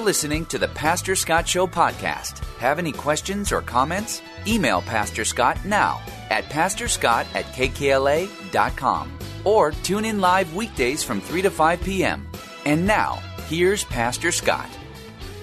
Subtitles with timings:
[0.00, 2.38] Listening to the Pastor Scott Show podcast.
[2.56, 4.22] Have any questions or comments?
[4.46, 6.00] Email Pastor Scott now
[6.30, 12.26] at pastorscott at kkla.com or tune in live weekdays from 3 to 5 p.m.
[12.64, 14.70] And now, here's Pastor Scott.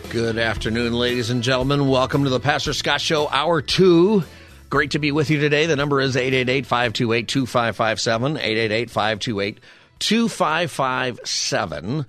[0.09, 1.87] Good afternoon, ladies and gentlemen.
[1.87, 4.23] Welcome to the Pastor Scott Show, Hour 2.
[4.71, 5.67] Great to be with you today.
[5.67, 8.37] The number is 888 528 2557.
[8.37, 9.59] 888 528
[9.99, 12.05] 2557.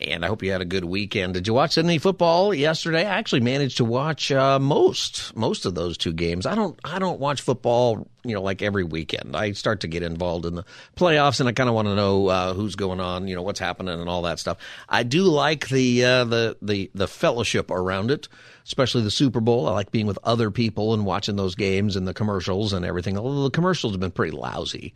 [0.00, 1.34] And I hope you had a good weekend.
[1.34, 3.00] Did you watch any football yesterday?
[3.00, 6.46] I actually managed to watch uh, most most of those two games.
[6.46, 9.36] I don't I don't watch football, you know, like every weekend.
[9.36, 10.64] I start to get involved in the
[10.96, 13.60] playoffs, and I kind of want to know uh, who's going on, you know, what's
[13.60, 14.56] happening, and all that stuff.
[14.88, 18.26] I do like the uh, the the the fellowship around it,
[18.64, 19.68] especially the Super Bowl.
[19.68, 23.18] I like being with other people and watching those games and the commercials and everything.
[23.18, 24.94] Although the commercials have been pretty lousy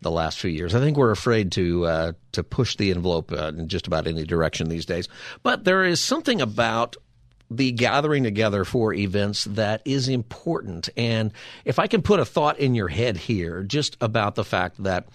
[0.00, 0.74] the last few years.
[0.74, 4.24] I think we're afraid to uh, to push the envelope uh, in just about any
[4.24, 5.08] direction these days.
[5.42, 6.96] But there is something about
[7.50, 10.88] the gathering together for events that is important.
[10.96, 11.32] And
[11.64, 15.06] if I can put a thought in your head here, just about the fact that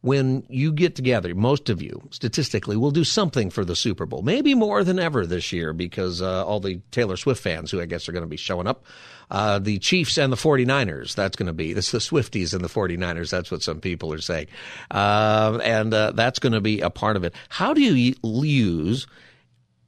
[0.00, 4.20] when you get together, most of you statistically will do something for the Super Bowl,
[4.20, 7.86] maybe more than ever this year because uh, all the Taylor Swift fans who I
[7.86, 8.84] guess are going to be showing up
[9.30, 11.14] uh, the Chiefs and the 49ers.
[11.14, 13.30] That's going to be, it's the Swifties and the 49ers.
[13.30, 14.46] That's what some people are saying.
[14.90, 17.34] Uh, and that's going to be a part of it.
[17.48, 19.06] How do you use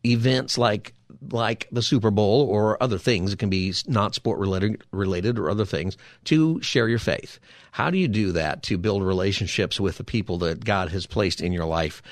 [0.04, 0.92] events like
[1.30, 5.50] like the Super Bowl or other things, it can be not sport related, related or
[5.50, 7.38] other things, to share your faith.
[7.72, 11.40] How do you do that to build relationships with the people that God has placed
[11.40, 12.02] in your life?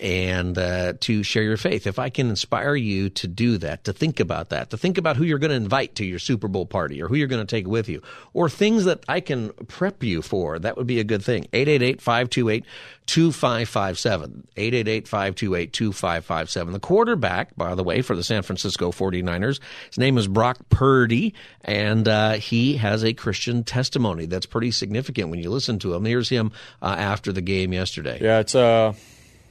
[0.00, 1.86] And uh, to share your faith.
[1.86, 5.16] If I can inspire you to do that, to think about that, to think about
[5.16, 7.50] who you're going to invite to your Super Bowl party or who you're going to
[7.50, 11.04] take with you, or things that I can prep you for, that would be a
[11.04, 11.46] good thing.
[11.52, 12.64] 888 528
[13.06, 14.46] 2557.
[14.56, 16.72] 888 528 2557.
[16.72, 21.34] The quarterback, by the way, for the San Francisco 49ers, his name is Brock Purdy,
[21.62, 26.04] and uh, he has a Christian testimony that's pretty significant when you listen to him.
[26.04, 28.18] Here's him uh, after the game yesterday.
[28.20, 28.54] Yeah, it's.
[28.54, 28.94] Uh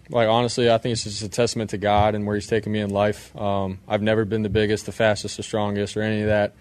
[0.10, 2.80] like honestly, I think it's just a testament to God and where He's taken me
[2.80, 3.36] in life.
[3.36, 6.54] Um, I've never been the biggest, the fastest, the strongest, or any of that.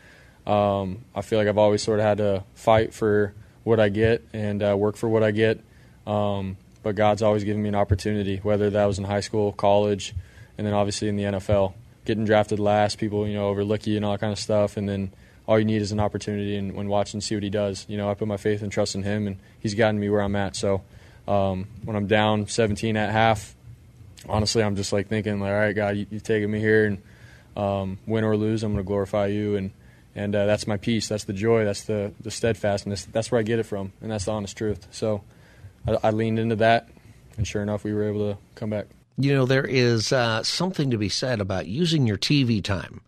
[0.50, 4.22] Um, I feel like I've always sort of had to fight for what I get
[4.32, 5.60] and uh, work for what I get.
[6.06, 10.14] Um, but God's always given me an opportunity, whether that was in high school, college,
[10.56, 11.74] and then obviously in the NFL.
[12.04, 14.88] Getting drafted last, people you know overlook you and all that kind of stuff, and
[14.88, 15.12] then
[15.48, 16.56] all you need is an opportunity.
[16.56, 17.84] And when watching, see what He does.
[17.88, 20.20] You know, I put my faith and trust in Him, and He's gotten me where
[20.20, 20.56] I'm at.
[20.56, 20.82] So.
[21.26, 23.54] Um, when I'm down 17 at half,
[24.28, 27.02] honestly, I'm just like thinking, like, all right, God, you, have taken me here, and
[27.56, 29.70] um, win or lose, I'm going to glorify you, and
[30.14, 33.42] and uh, that's my peace, that's the joy, that's the the steadfastness, that's where I
[33.42, 34.86] get it from, and that's the honest truth.
[34.90, 35.22] So
[35.86, 36.88] I, I leaned into that,
[37.36, 38.86] and sure enough, we were able to come back.
[39.18, 43.00] You know, there is uh, something to be said about using your TV time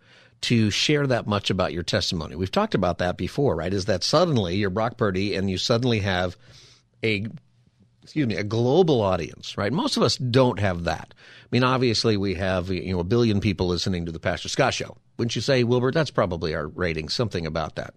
[0.42, 2.36] to share that much about your testimony.
[2.36, 3.72] We've talked about that before, right?
[3.72, 6.36] Is that suddenly you're Brock Purdy and you suddenly have
[7.02, 7.26] a
[8.08, 9.70] excuse me, a global audience, right?
[9.70, 11.12] Most of us don't have that.
[11.12, 14.72] I mean, obviously we have, you know, a billion people listening to the Pastor Scott
[14.72, 14.96] show.
[15.18, 15.92] Wouldn't you say, Wilbur?
[15.92, 17.92] That's probably our rating, something about that.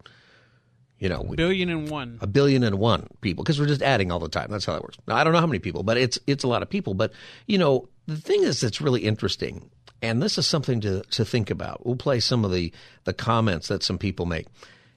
[0.99, 2.17] You know, a billion and one.
[2.19, 4.47] A billion and one people, because we're just adding all the time.
[4.51, 4.97] That's how that works.
[5.07, 6.93] Now, I don't know how many people, but it's it's a lot of people.
[6.93, 7.13] But
[7.47, 11.49] you know, the thing is that's really interesting, and this is something to to think
[11.49, 11.85] about.
[11.85, 12.71] We'll play some of the
[13.05, 14.45] the comments that some people make.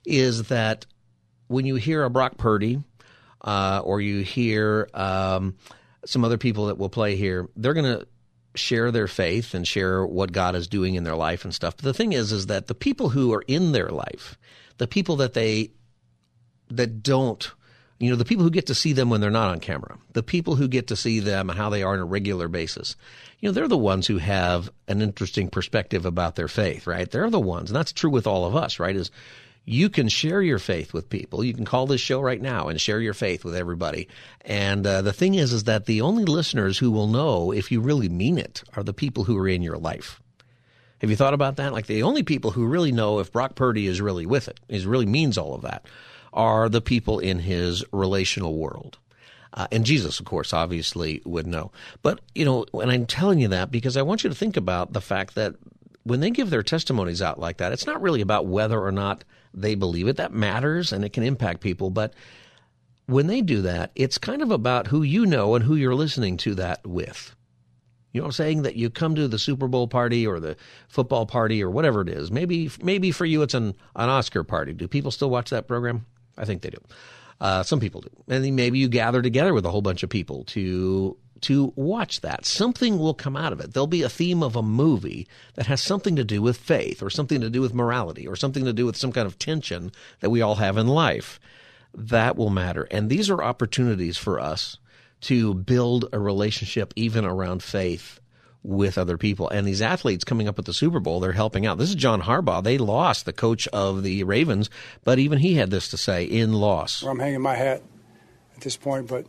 [0.04, 0.84] Is that
[1.46, 2.82] when you hear a Brock Purdy
[3.44, 5.54] uh, or you hear um,
[6.04, 8.06] some other people that will play here, they're going to
[8.54, 11.76] share their faith and share what God is doing in their life and stuff.
[11.76, 14.38] But the thing is, is that the people who are in their life,
[14.78, 15.72] the people that they
[16.70, 17.52] that don't,
[17.98, 20.22] you know, the people who get to see them when they're not on camera, the
[20.22, 22.96] people who get to see them how they are on a regular basis,
[23.40, 27.10] you know, they're the ones who have an interesting perspective about their faith, right?
[27.10, 28.96] They're the ones, and that's true with all of us, right?
[28.96, 29.10] Is
[29.64, 31.42] you can share your faith with people.
[31.42, 34.08] You can call this show right now and share your faith with everybody.
[34.42, 37.80] And uh, the thing is, is that the only listeners who will know if you
[37.80, 40.20] really mean it are the people who are in your life.
[41.00, 41.72] Have you thought about that?
[41.72, 44.86] Like the only people who really know if Brock Purdy is really with it, is
[44.86, 45.86] really means all of that,
[46.32, 48.98] are the people in his relational world.
[49.52, 51.70] Uh, and Jesus, of course, obviously would know.
[52.02, 54.92] But, you know, and I'm telling you that because I want you to think about
[54.92, 55.54] the fact that
[56.02, 59.24] when they give their testimonies out like that, it's not really about whether or not
[59.54, 60.16] they believe it.
[60.16, 61.90] That matters and it can impact people.
[61.90, 62.14] But
[63.06, 66.36] when they do that, it's kind of about who you know and who you're listening
[66.38, 67.34] to that with.
[68.12, 68.62] You know what I'm saying?
[68.62, 70.56] That you come to the Super Bowl party or the
[70.88, 72.30] football party or whatever it is.
[72.30, 74.72] Maybe maybe for you it's an, an Oscar party.
[74.72, 76.06] Do people still watch that program?
[76.38, 76.78] I think they do.
[77.40, 78.10] Uh, some people do.
[78.28, 82.46] And maybe you gather together with a whole bunch of people to to watch that.
[82.46, 83.72] Something will come out of it.
[83.72, 87.10] There'll be a theme of a movie that has something to do with faith or
[87.10, 90.30] something to do with morality or something to do with some kind of tension that
[90.30, 91.38] we all have in life.
[91.92, 92.88] That will matter.
[92.90, 94.78] And these are opportunities for us
[95.22, 98.20] to build a relationship even around faith
[98.62, 99.48] with other people.
[99.48, 101.76] And these athletes coming up at the Super Bowl, they're helping out.
[101.76, 102.64] This is John Harbaugh.
[102.64, 104.70] They lost the coach of the Ravens,
[105.04, 107.02] but even he had this to say in loss.
[107.02, 107.82] I'm hanging my hat
[108.56, 109.26] at this point, but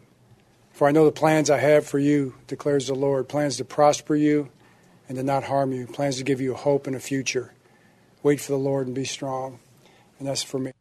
[0.75, 4.13] for I know the plans I have for you, declares the Lord plans to prosper
[4.13, 4.49] you
[5.07, 7.53] and to not harm you, plans to give you hope and a future.
[8.23, 9.59] Wait for the Lord and be strong.
[10.19, 10.73] And that's for me.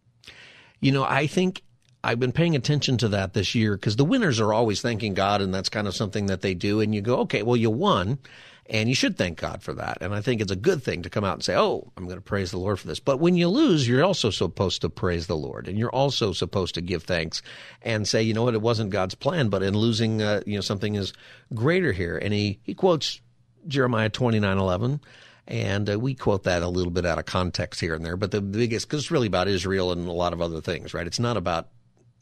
[0.81, 1.63] You know, I think
[2.05, 5.41] I've been paying attention to that this year because the winners are always thanking God,
[5.41, 6.81] and that's kind of something that they do.
[6.81, 8.19] And you go, okay, well, you won,
[8.67, 9.99] and you should thank God for that.
[10.03, 12.19] And I think it's a good thing to come out and say, oh, I'm going
[12.19, 13.01] to praise the Lord for this.
[13.01, 16.75] But when you lose, you're also supposed to praise the Lord, and you're also supposed
[16.75, 17.41] to give thanks
[17.81, 20.61] and say, you know what, it wasn't God's plan, but in losing, uh, you know,
[20.61, 21.15] something is
[21.55, 22.19] greater here.
[22.19, 23.21] And he he quotes
[23.67, 25.01] Jeremiah 29, 11.
[25.47, 28.31] And uh, we quote that a little bit out of context here and there, but
[28.31, 31.07] the biggest, because it's really about Israel and a lot of other things, right?
[31.07, 31.69] It's not about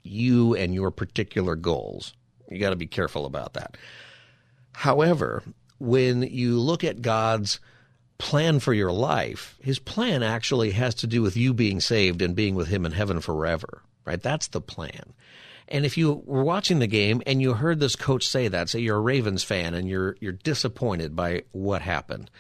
[0.02, 2.14] you and your particular goals.
[2.50, 3.76] You got to be careful about that.
[4.72, 5.42] However,
[5.78, 7.60] when you look at God's
[8.18, 12.36] plan for your life, his plan actually has to do with you being saved and
[12.36, 14.22] being with him in heaven forever, right?
[14.22, 15.12] That's the plan.
[15.68, 18.80] And if you were watching the game and you heard this coach say that, say
[18.80, 22.30] you're a Ravens fan and you're you're disappointed by what happened,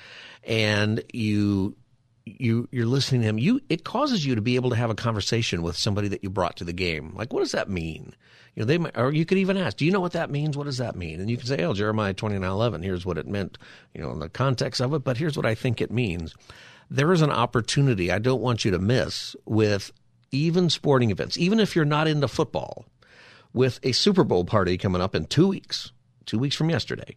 [0.44, 1.76] and you
[2.24, 4.94] you you're listening to him, you it causes you to be able to have a
[4.94, 7.14] conversation with somebody that you brought to the game.
[7.14, 8.14] Like, what does that mean?
[8.54, 10.56] You know, they might, or you could even ask, "Do you know what that means?
[10.56, 12.82] What does that mean?" And you can say, "Oh, Jeremiah twenty nine eleven.
[12.82, 13.58] Here's what it meant.
[13.94, 16.34] You know, in the context of it, but here's what I think it means."
[16.90, 19.92] There is an opportunity I don't want you to miss with
[20.30, 22.84] even sporting events, even if you're not into football,
[23.54, 25.92] with a Super Bowl party coming up in two weeks,
[26.26, 27.16] two weeks from yesterday.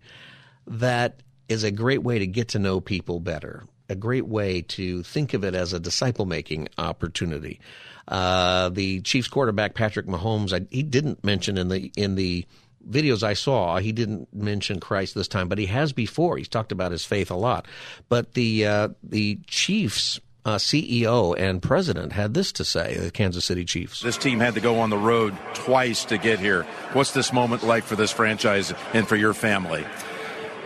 [0.65, 5.03] That is a great way to get to know people better a great way to
[5.03, 7.59] think of it as a disciple making opportunity.
[8.07, 12.45] Uh, the Chiefs quarterback Patrick Mahomes, I, he didn't mention in the in the
[12.87, 16.37] videos I saw, he didn't mention Christ this time, but he has before.
[16.37, 17.67] He's talked about his faith a lot.
[18.09, 23.43] But the uh, the Chiefs uh, CEO and president had this to say, the Kansas
[23.43, 24.01] City Chiefs.
[24.01, 26.63] This team had to go on the road twice to get here.
[26.93, 29.83] What's this moment like for this franchise and for your family?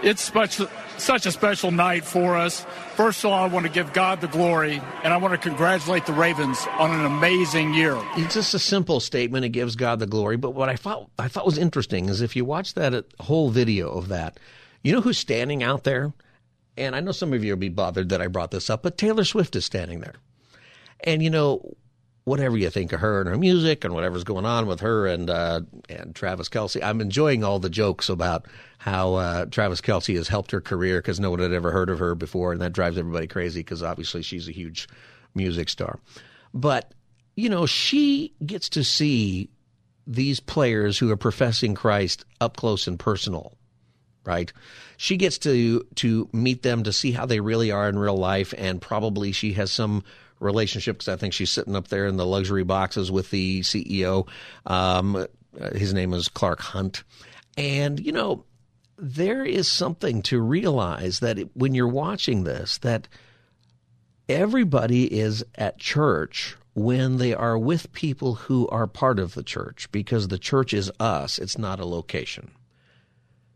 [0.04, 0.68] It's special
[1.02, 2.66] such a special night for us.
[2.96, 6.06] First of all, I want to give God the glory, and I want to congratulate
[6.06, 7.98] the Ravens on an amazing year.
[8.16, 9.46] It's just a simple statement.
[9.46, 10.38] It gives God the glory.
[10.38, 13.90] But what I thought I thought was interesting is if you watch that whole video
[13.90, 14.40] of that,
[14.84, 16.14] you know who's standing out there?
[16.78, 18.98] And I know some of you will be bothered that I brought this up, but
[18.98, 20.16] Taylor Swift is standing there.
[21.04, 21.76] And you know,
[22.24, 25.30] whatever you think of her and her music and whatever's going on with her and
[25.30, 28.46] uh, and Travis Kelce, I'm enjoying all the jokes about
[28.80, 32.00] how uh, Travis Kelce has helped her career because no one had ever heard of
[32.00, 34.88] her before, and that drives everybody crazy because obviously she's a huge
[35.36, 36.00] music star.
[36.54, 36.94] But
[37.36, 39.50] you know, she gets to see
[40.08, 43.56] these players who are professing Christ up close and personal
[44.26, 44.52] right?
[44.98, 48.54] She gets to to meet them to see how they really are in real life,
[48.58, 50.04] and probably she has some
[50.40, 54.28] relationship because I think she's sitting up there in the luxury boxes with the CEO.
[54.66, 55.26] Um,
[55.74, 57.04] his name is Clark Hunt.
[57.58, 58.46] And, you know,
[59.02, 63.08] there is something to realize that when you're watching this, that
[64.28, 69.92] everybody is at church when they are with people who are part of the church
[69.92, 72.52] because the church is us, it's not a location.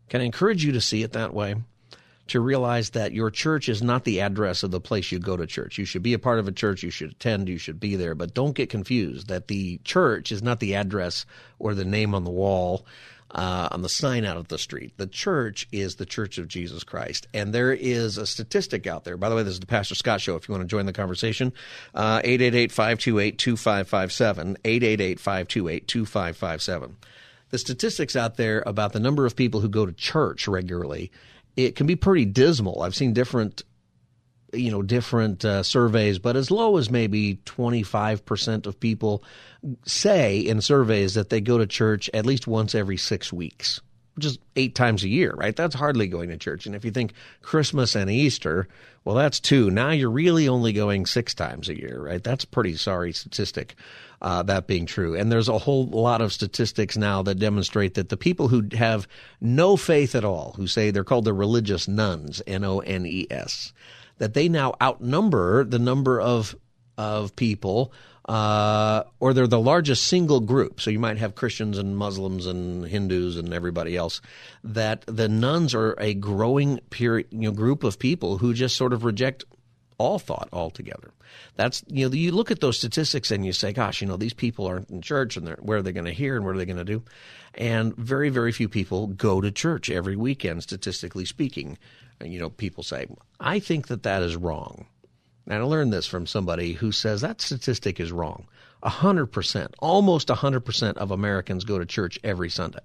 [0.08, 1.56] Can I encourage you to see it that way?
[2.26, 5.46] to realize that your church is not the address of the place you go to
[5.46, 5.76] church.
[5.76, 8.14] You should be a part of a church, you should attend, you should be there,
[8.14, 11.26] but don't get confused that the church is not the address
[11.58, 12.86] or the name on the wall.
[13.34, 14.92] Uh, on the sign out of the street.
[14.96, 17.26] The church is the Church of Jesus Christ.
[17.34, 19.16] And there is a statistic out there.
[19.16, 20.36] By the way, this is the Pastor Scott Show.
[20.36, 21.52] If you want to join the conversation,
[21.96, 24.58] uh, 888 528 2557.
[24.64, 26.96] 888 528 2557.
[27.50, 31.10] The statistics out there about the number of people who go to church regularly
[31.56, 32.82] it can be pretty dismal.
[32.82, 33.62] I've seen different
[34.54, 39.22] you know different uh, surveys, but as low as maybe 25% of people
[39.84, 43.80] say in surveys that they go to church at least once every 6 weeks.
[44.14, 45.56] Which is eight times a year, right?
[45.56, 46.66] That's hardly going to church.
[46.66, 48.68] And if you think Christmas and Easter,
[49.04, 49.70] well, that's two.
[49.70, 52.22] Now you're really only going six times a year, right?
[52.22, 53.74] That's pretty sorry statistic,
[54.22, 55.14] uh, that being true.
[55.14, 59.06] And there's a whole lot of statistics now that demonstrate that the people who have
[59.40, 63.26] no faith at all, who say they're called the religious nones, N O N E
[63.30, 63.74] S,
[64.18, 66.54] that they now outnumber the number of
[66.96, 67.92] of people,
[68.28, 70.80] uh, or they're the largest single group.
[70.80, 74.20] So you might have Christians and Muslims and Hindus and everybody else.
[74.62, 78.92] That the nones are a growing period, you know, group of people who just sort
[78.92, 79.44] of reject
[79.98, 81.12] all thought altogether.
[81.56, 84.34] That's you know you look at those statistics and you say, gosh, you know these
[84.34, 86.64] people aren't in church and where are they going to hear and what are they
[86.64, 87.02] going to do?
[87.54, 91.78] And very very few people go to church every weekend, statistically speaking.
[92.20, 93.06] And, you know, people say,
[93.40, 94.86] I think that that is wrong.
[95.46, 98.46] And I learned this from somebody who says that statistic is wrong.
[98.82, 102.80] 100%, almost 100% of Americans go to church every Sunday.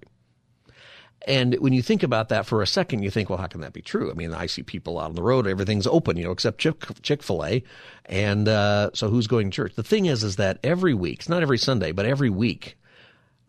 [1.26, 3.74] And when you think about that for a second, you think, well, how can that
[3.74, 4.10] be true?
[4.10, 7.22] I mean, I see people out on the road, everything's open, you know, except Chick
[7.22, 7.62] fil A.
[8.06, 9.74] And uh, so who's going to church?
[9.74, 12.78] The thing is, is that every week, it's not every Sunday, but every week,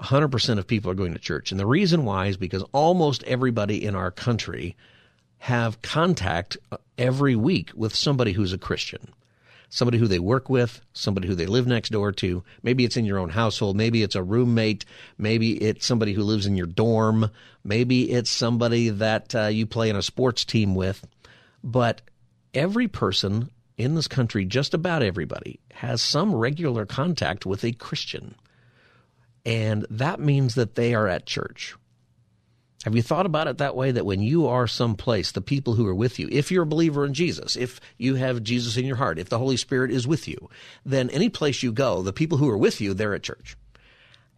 [0.01, 1.51] 100% of people are going to church.
[1.51, 4.75] And the reason why is because almost everybody in our country
[5.41, 6.55] have contact
[6.99, 9.11] every week with somebody who's a Christian,
[9.69, 12.43] somebody who they work with, somebody who they live next door to.
[12.61, 13.75] Maybe it's in your own household.
[13.75, 14.85] Maybe it's a roommate.
[15.17, 17.31] Maybe it's somebody who lives in your dorm.
[17.63, 21.07] Maybe it's somebody that uh, you play in a sports team with.
[21.63, 22.01] But
[22.53, 28.35] every person in this country, just about everybody, has some regular contact with a Christian.
[29.43, 31.75] And that means that they are at church.
[32.83, 33.91] Have you thought about it that way?
[33.91, 37.05] That when you are someplace, the people who are with you, if you're a believer
[37.05, 40.27] in Jesus, if you have Jesus in your heart, if the Holy Spirit is with
[40.27, 40.49] you,
[40.83, 43.55] then any place you go, the people who are with you, they're at church.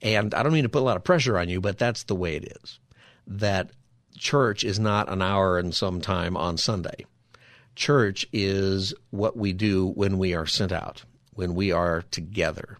[0.02, 2.16] And I don't mean to put a lot of pressure on you, but that's the
[2.16, 2.80] way it is.
[3.26, 3.72] That
[4.18, 7.06] church is not an hour and some time on Sunday.
[7.76, 12.78] Church is what we do when we are sent out, when we are together.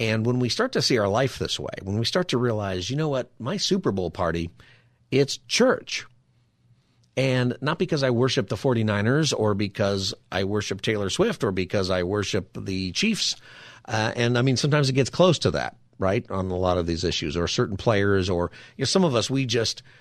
[0.00, 2.90] And when we start to see our life this way, when we start to realize,
[2.90, 4.50] you know what, my Super Bowl party
[5.10, 6.06] it's church.
[7.16, 11.90] And not because I worship the 49ers or because I worship Taylor Swift or because
[11.90, 13.36] I worship the Chiefs.
[13.84, 16.86] Uh, and I mean, sometimes it gets close to that, right, on a lot of
[16.86, 19.82] these issues or certain players or you know, some of us, we just–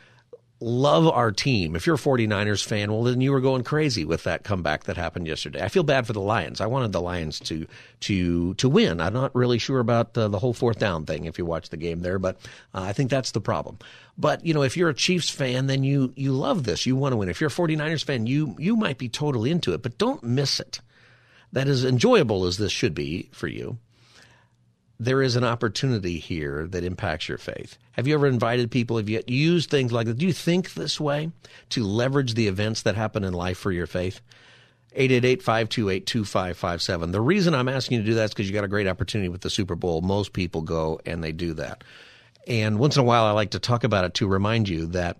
[0.61, 1.75] love our team.
[1.75, 4.97] If you're a 49ers fan, well, then you were going crazy with that comeback that
[4.97, 5.63] happened yesterday.
[5.63, 6.59] I feel bad for the Lions.
[6.59, 7.65] I wanted the Lions to
[8.01, 8.99] to to win.
[8.99, 11.77] I'm not really sure about the, the whole fourth down thing if you watch the
[11.77, 12.37] game there, but
[12.73, 13.79] uh, I think that's the problem.
[14.19, 16.85] But you know, if you're a Chiefs fan, then you you love this.
[16.85, 17.29] You want to win.
[17.29, 20.59] If you're a 49ers fan, you you might be totally into it, but don't miss
[20.59, 20.81] it.
[21.51, 23.79] That is enjoyable as this should be for you
[24.99, 27.77] there is an opportunity here that impacts your faith.
[27.93, 28.97] Have you ever invited people?
[28.97, 30.17] Have you used things like that?
[30.17, 31.31] Do you think this way
[31.69, 34.19] to leverage the events that happen in life for your faith?
[34.97, 37.13] 888-528-2557.
[37.13, 39.29] The reason I'm asking you to do that is because you got a great opportunity
[39.29, 40.01] with the Super Bowl.
[40.01, 41.85] Most people go and they do that.
[42.49, 45.17] And once in a while, I like to talk about it to remind you that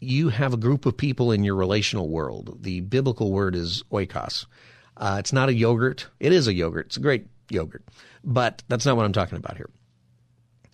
[0.00, 2.58] you have a group of people in your relational world.
[2.62, 4.46] The biblical word is oikos.
[4.96, 6.08] Uh, it's not a yogurt.
[6.18, 6.86] It is a yogurt.
[6.86, 7.84] It's a great yogurt.
[8.24, 9.70] But that's not what I'm talking about here.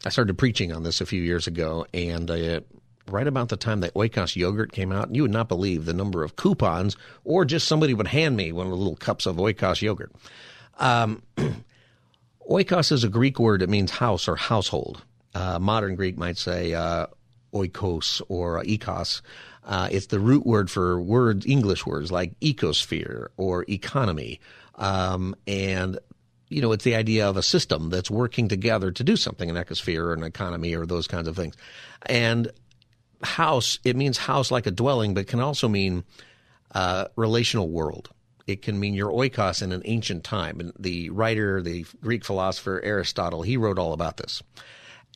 [0.06, 2.60] I started preaching on this a few years ago, and uh,
[3.06, 6.24] right about the time that Oikos yogurt came out, you would not believe the number
[6.24, 9.82] of coupons, or just somebody would hand me one of the little cups of Oikos
[9.82, 10.12] yogurt.
[10.78, 11.22] Um,
[12.48, 13.60] oikos is a Greek word.
[13.60, 15.02] It means house or household.
[15.34, 17.06] Uh, modern Greek might say uh,
[17.52, 18.62] oikos or.
[19.64, 24.40] Uh, it's the root word for words, English words like ecosphere or economy.
[24.76, 25.98] Um, and
[26.48, 29.56] you know, it's the idea of a system that's working together to do something, an
[29.56, 31.54] ecosphere or an economy or those kinds of things.
[32.06, 32.50] And
[33.22, 36.04] house, it means house like a dwelling, but can also mean
[36.72, 38.10] uh, relational world.
[38.46, 40.58] It can mean your oikos in an ancient time.
[40.60, 44.42] And the writer, the Greek philosopher Aristotle, he wrote all about this.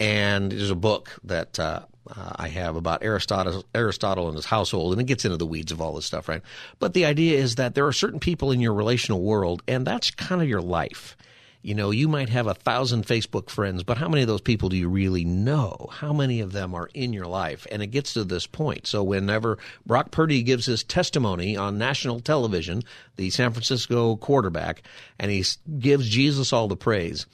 [0.01, 4.93] And there's a book that uh, uh, I have about Aristotle, Aristotle and his household,
[4.93, 6.43] and it gets into the weeds of all this stuff, right?
[6.79, 10.11] But the idea is that there are certain people in your relational world, and that's
[10.11, 11.17] kind of your life.
[11.65, 14.69] You know, you might have a thousand Facebook friends, but how many of those people
[14.69, 15.89] do you really know?
[15.93, 17.69] How many of them are in your life?
[17.71, 18.89] And it gets to this point.
[18.89, 22.83] So whenever Brock Purdy gives his testimony on national television,
[23.15, 24.83] the San Francisco quarterback,
[25.21, 25.45] and he
[25.79, 27.27] gives Jesus all the praise,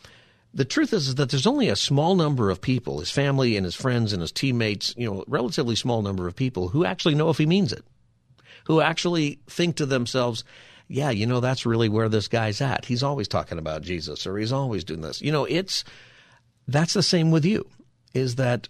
[0.54, 3.64] the truth is, is that there's only a small number of people, his family and
[3.64, 7.30] his friends and his teammates, you know, relatively small number of people who actually know
[7.30, 7.84] if he means it,
[8.64, 10.44] who actually think to themselves,
[10.88, 12.86] yeah, you know, that's really where this guy's at.
[12.86, 15.20] He's always talking about Jesus or he's always doing this.
[15.20, 15.84] You know, it's
[16.66, 17.68] that's the same with you.
[18.14, 18.68] Is that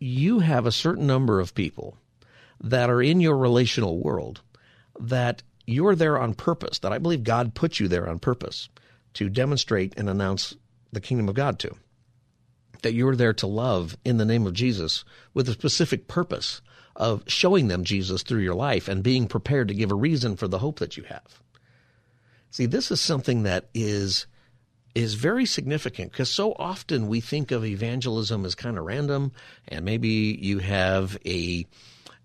[0.00, 1.96] you have a certain number of people
[2.60, 4.40] that are in your relational world
[4.98, 8.68] that you're there on purpose, that I believe God put you there on purpose
[9.14, 10.54] to demonstrate and announce
[10.92, 11.74] the kingdom of God to.
[12.82, 16.60] That you're there to love in the name of Jesus with a specific purpose
[16.96, 20.48] of showing them Jesus through your life and being prepared to give a reason for
[20.48, 21.40] the hope that you have.
[22.50, 24.26] See, this is something that is
[24.94, 29.32] is very significant because so often we think of evangelism as kind of random
[29.68, 31.66] and maybe you have a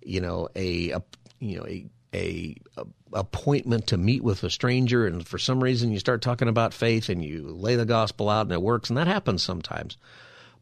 [0.02, 1.02] you know a, a
[1.40, 5.92] you know a, a, a appointment to meet with a stranger and for some reason
[5.92, 8.98] you start talking about faith and you lay the gospel out and it works and
[8.98, 9.98] that happens sometimes.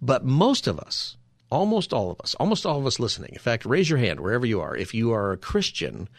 [0.02, 1.18] But most of us
[1.52, 4.46] almost all of us almost all of us listening in fact raise your hand wherever
[4.46, 4.76] you are.
[4.76, 6.10] If you are a christian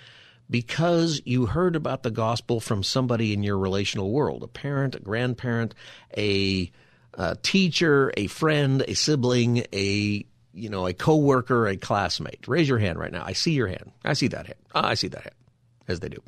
[0.48, 5.00] because you heard about the gospel from somebody in your relational world a parent, a
[5.00, 5.74] grandparent,
[6.16, 6.70] a,
[7.14, 10.24] a teacher, a friend, a sibling, a
[10.56, 12.48] you know, a coworker, a classmate.
[12.48, 13.22] Raise your hand right now.
[13.24, 13.92] I see your hand.
[14.04, 14.58] I see that hand.
[14.74, 15.34] Ah, I see that hand,
[15.86, 16.22] as they do.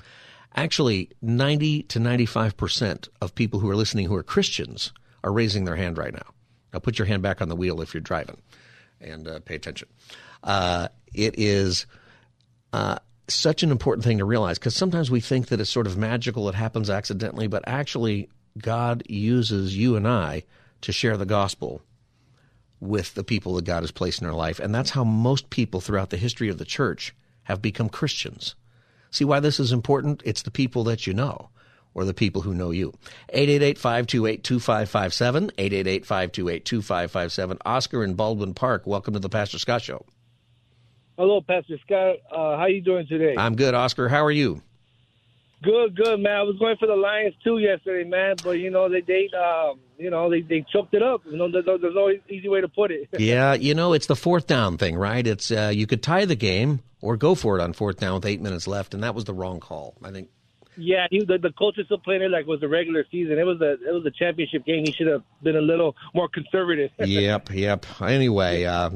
[0.55, 4.93] Actually, 90 to 95% of people who are listening who are Christians
[5.25, 6.35] are raising their hand right now.
[6.73, 8.37] Now, put your hand back on the wheel if you're driving
[9.01, 9.89] and uh, pay attention.
[10.43, 11.87] Uh, it is
[12.73, 15.97] uh, such an important thing to realize because sometimes we think that it's sort of
[15.97, 20.43] magical, it happens accidentally, but actually, God uses you and I
[20.83, 21.83] to share the gospel
[22.81, 24.61] with the people that God has placed in our life.
[24.61, 28.55] And that's how most people throughout the history of the church have become Christians.
[29.11, 30.23] See why this is important?
[30.25, 31.49] It's the people that you know
[31.95, 32.93] or the people who know you.
[33.35, 37.59] 888-528-2557, 888-528-2557.
[37.65, 40.07] Oscar in Baldwin Park, welcome to the Pastor Scott Show.
[41.17, 42.17] Hello, Pastor Scott.
[42.31, 43.35] Uh, how are you doing today?
[43.37, 44.09] I'm good, Oscar.
[44.09, 44.63] How are you?
[45.63, 46.37] Good, good, man.
[46.37, 49.81] I was going for the Lions too yesterday, man, but you know they they um,
[49.99, 51.23] you know they they choked it up.
[51.27, 53.09] You know, there's, there's no easy way to put it.
[53.19, 55.27] yeah, you know it's the fourth down thing, right?
[55.27, 58.27] It's uh, you could tie the game or go for it on fourth down with
[58.27, 59.97] eight minutes left, and that was the wrong call.
[60.03, 60.29] I think.
[60.77, 63.37] Yeah, he, the, the coach is still playing it like it was a regular season.
[63.37, 64.85] It was a it was a championship game.
[64.87, 66.93] He should have been a little more conservative.
[67.01, 67.85] yep, yep.
[68.01, 68.91] Anyway, uh,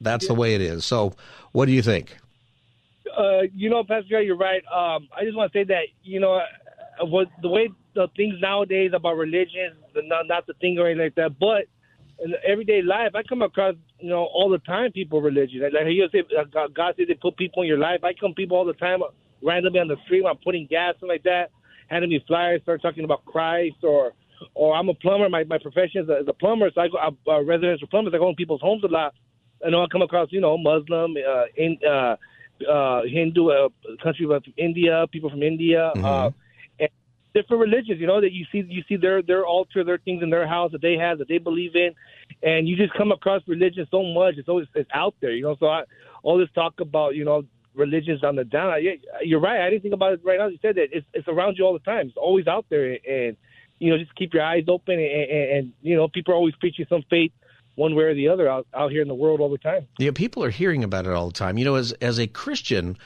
[0.00, 0.28] that's yeah.
[0.28, 0.84] the way it is.
[0.84, 1.14] So,
[1.50, 2.16] what do you think?
[3.16, 4.62] Uh, you know, Pastor, you're right.
[4.66, 8.34] Um, I just want to say that you know, uh, what the way the things
[8.40, 11.66] nowadays about religion, not not the thing or anything like that, but
[12.24, 15.62] in everyday life, I come across you know all the time people religion.
[15.62, 18.00] Like, like you say, uh, God says they put people in your life.
[18.02, 19.00] I come people all the time
[19.42, 21.50] randomly on the street I'm putting gas and like that,
[21.88, 24.12] handing me flyers, start talking about Christ or
[24.54, 25.28] or I'm a plumber.
[25.28, 28.12] My my profession is a, is a plumber, so I go residential plumbers.
[28.14, 29.14] I go in people's homes a lot.
[29.64, 32.16] Know I come across you know Muslim, uh, in, uh,
[32.68, 33.68] uh, Hindu, uh,
[34.02, 36.04] country from India, people from India, mm-hmm.
[36.04, 36.30] uh,
[36.78, 36.88] and
[37.34, 38.00] different religions.
[38.00, 40.72] You know that you see you see their their altar, their things in their house
[40.72, 41.94] that they have that they believe in,
[42.42, 44.34] and you just come across religion so much.
[44.36, 45.32] It's always it's out there.
[45.32, 45.84] You know, so I,
[46.22, 48.70] all this talk about you know religions on the down.
[48.70, 49.60] I, you're right.
[49.60, 50.46] I didn't think about it right now.
[50.46, 52.08] You said that it's it's around you all the time.
[52.08, 53.36] It's always out there, and
[53.78, 56.54] you know just keep your eyes open, and, and, and you know people are always
[56.56, 57.32] preaching some faith
[57.74, 59.86] one way or the other out, out here in the world all the time.
[59.98, 61.58] Yeah, people are hearing about it all the time.
[61.58, 62.96] You know, as as a Christian,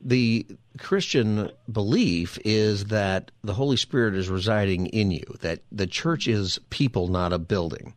[0.00, 0.46] the
[0.78, 6.58] Christian belief is that the Holy Spirit is residing in you, that the church is
[6.70, 7.94] people, not a building.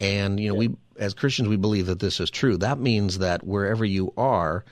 [0.00, 0.68] And, you know, yeah.
[0.68, 2.56] we, as Christians, we believe that this is true.
[2.56, 4.64] That means that wherever you are,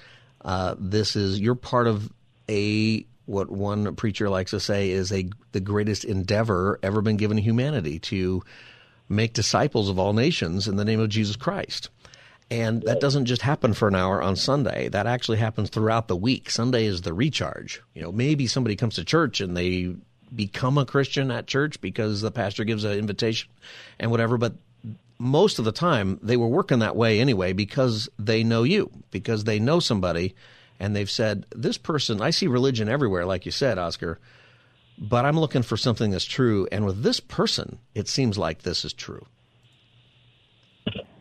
[0.45, 2.13] uh, this is, you're part of
[2.49, 7.37] a, what one preacher likes to say is a, the greatest endeavor ever been given
[7.37, 8.43] to humanity to
[9.13, 11.91] make disciples of all nations in the name of Jesus Christ.
[12.51, 14.89] And that doesn't just happen for an hour on Sunday.
[14.89, 16.51] That actually happens throughout the week.
[16.51, 17.81] Sunday is the recharge.
[17.95, 19.95] You know, maybe somebody comes to church and they
[20.35, 23.49] become a Christian at church because the pastor gives an invitation
[23.99, 24.55] and whatever, but
[25.19, 29.45] most of the time they were working that way anyway because they know you, because
[29.45, 30.35] they know somebody
[30.79, 34.19] and they've said, This person, I see religion everywhere, like you said, Oscar
[35.03, 36.69] but I'm looking for something that's true.
[36.71, 39.27] And with this person, it seems like this is true.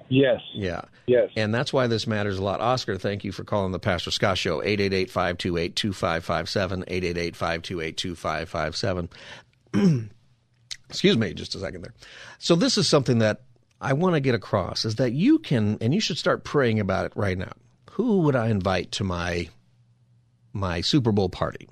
[0.07, 0.39] Yes.
[0.53, 0.81] Yeah.
[1.07, 1.31] Yes.
[1.35, 2.61] And that's why this matters a lot.
[2.61, 7.31] Oscar, thank you for calling the Pastor Scott Show, 888-528-2557,
[9.73, 9.73] 888-528-2557.
[10.89, 11.95] Excuse me just a second there.
[12.37, 13.41] So this is something that
[13.79, 17.05] I want to get across is that you can, and you should start praying about
[17.05, 17.53] it right now.
[17.91, 19.49] Who would I invite to my
[20.53, 21.69] my Super Bowl party?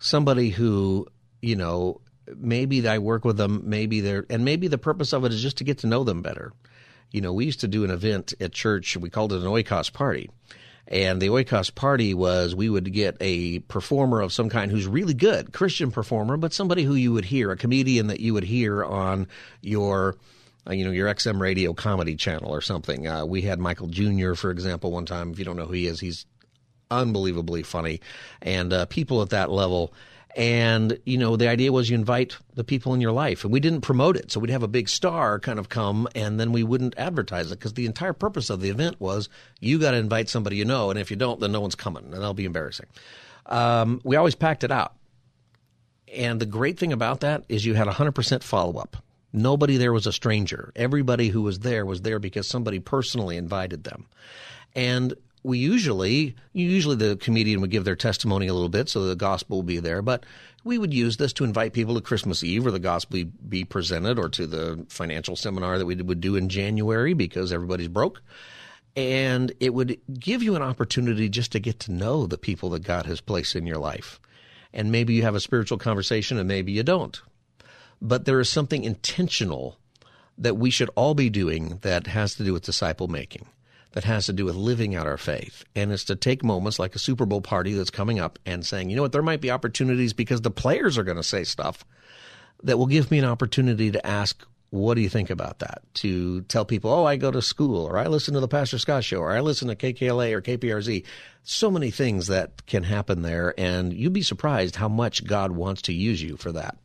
[0.00, 1.06] Somebody who,
[1.40, 2.00] you know,
[2.36, 5.58] maybe I work with them, maybe they're, and maybe the purpose of it is just
[5.58, 6.52] to get to know them better.
[7.12, 9.92] You know, we used to do an event at church, we called it an oikos
[9.92, 10.30] party.
[10.88, 15.14] And the Oikos party was we would get a performer of some kind who's really
[15.14, 18.82] good, Christian performer, but somebody who you would hear, a comedian that you would hear
[18.84, 19.28] on
[19.60, 20.16] your
[20.66, 23.06] uh, you know, your XM radio comedy channel or something.
[23.06, 25.30] Uh, we had Michael Jr., for example, one time.
[25.32, 26.26] If you don't know who he is, he's
[26.90, 28.00] unbelievably funny.
[28.42, 29.92] And uh, people at that level.
[30.36, 33.42] And, you know, the idea was you invite the people in your life.
[33.42, 34.30] And we didn't promote it.
[34.30, 37.58] So we'd have a big star kind of come and then we wouldn't advertise it
[37.58, 40.90] because the entire purpose of the event was you got to invite somebody you know.
[40.90, 42.86] And if you don't, then no one's coming and that'll be embarrassing.
[43.46, 44.94] Um, we always packed it out.
[46.14, 48.96] And the great thing about that is you had 100% follow up.
[49.32, 50.72] Nobody there was a stranger.
[50.74, 54.06] Everybody who was there was there because somebody personally invited them.
[54.74, 59.16] And we usually, usually the comedian would give their testimony a little bit so the
[59.16, 60.24] gospel will be there, but
[60.64, 64.18] we would use this to invite people to Christmas Eve or the gospel be presented
[64.18, 68.22] or to the financial seminar that we would do in January because everybody's broke.
[68.96, 72.82] And it would give you an opportunity just to get to know the people that
[72.82, 74.20] God has placed in your life.
[74.72, 77.20] And maybe you have a spiritual conversation and maybe you don't
[78.00, 79.76] but there is something intentional
[80.38, 83.46] that we should all be doing that has to do with disciple making,
[83.92, 85.64] that has to do with living out our faith.
[85.74, 88.90] And it's to take moments like a Super Bowl party that's coming up and saying,
[88.90, 91.84] you know what, there might be opportunities because the players are going to say stuff
[92.62, 95.82] that will give me an opportunity to ask, what do you think about that?
[95.94, 99.02] To tell people, oh, I go to school, or I listen to the Pastor Scott
[99.02, 101.04] show, or I listen to KKLA or KPRZ.
[101.42, 105.82] So many things that can happen there, and you'd be surprised how much God wants
[105.82, 106.76] to use you for that.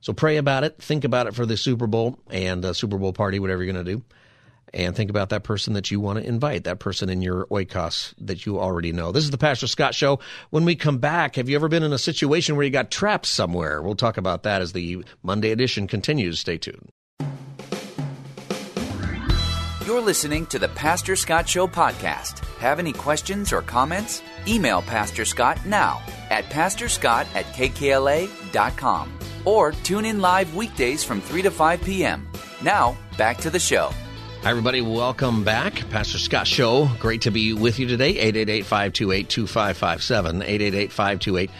[0.00, 0.80] So pray about it.
[0.80, 3.84] Think about it for the Super Bowl and uh, Super Bowl party, whatever you're going
[3.84, 4.02] to do.
[4.74, 8.14] And think about that person that you want to invite, that person in your oikos
[8.18, 9.12] that you already know.
[9.12, 10.20] This is the Pastor Scott Show.
[10.50, 13.26] When we come back, have you ever been in a situation where you got trapped
[13.26, 13.82] somewhere?
[13.82, 16.40] We'll talk about that as the Monday edition continues.
[16.40, 16.90] Stay tuned.
[19.88, 22.44] You're listening to the Pastor Scott Show podcast.
[22.58, 24.22] Have any questions or comments?
[24.46, 31.40] Email Pastor Scott now at pastorscott at kkla.com or tune in live weekdays from 3
[31.40, 32.28] to 5 p.m.
[32.62, 33.90] Now, back to the show.
[34.42, 34.80] Hi, everybody.
[34.80, 35.90] Welcome back.
[35.90, 36.86] Pastor Scott Show.
[37.00, 38.10] Great to be with you today.
[38.10, 40.42] 888 528 2557.
[40.42, 41.50] 888 528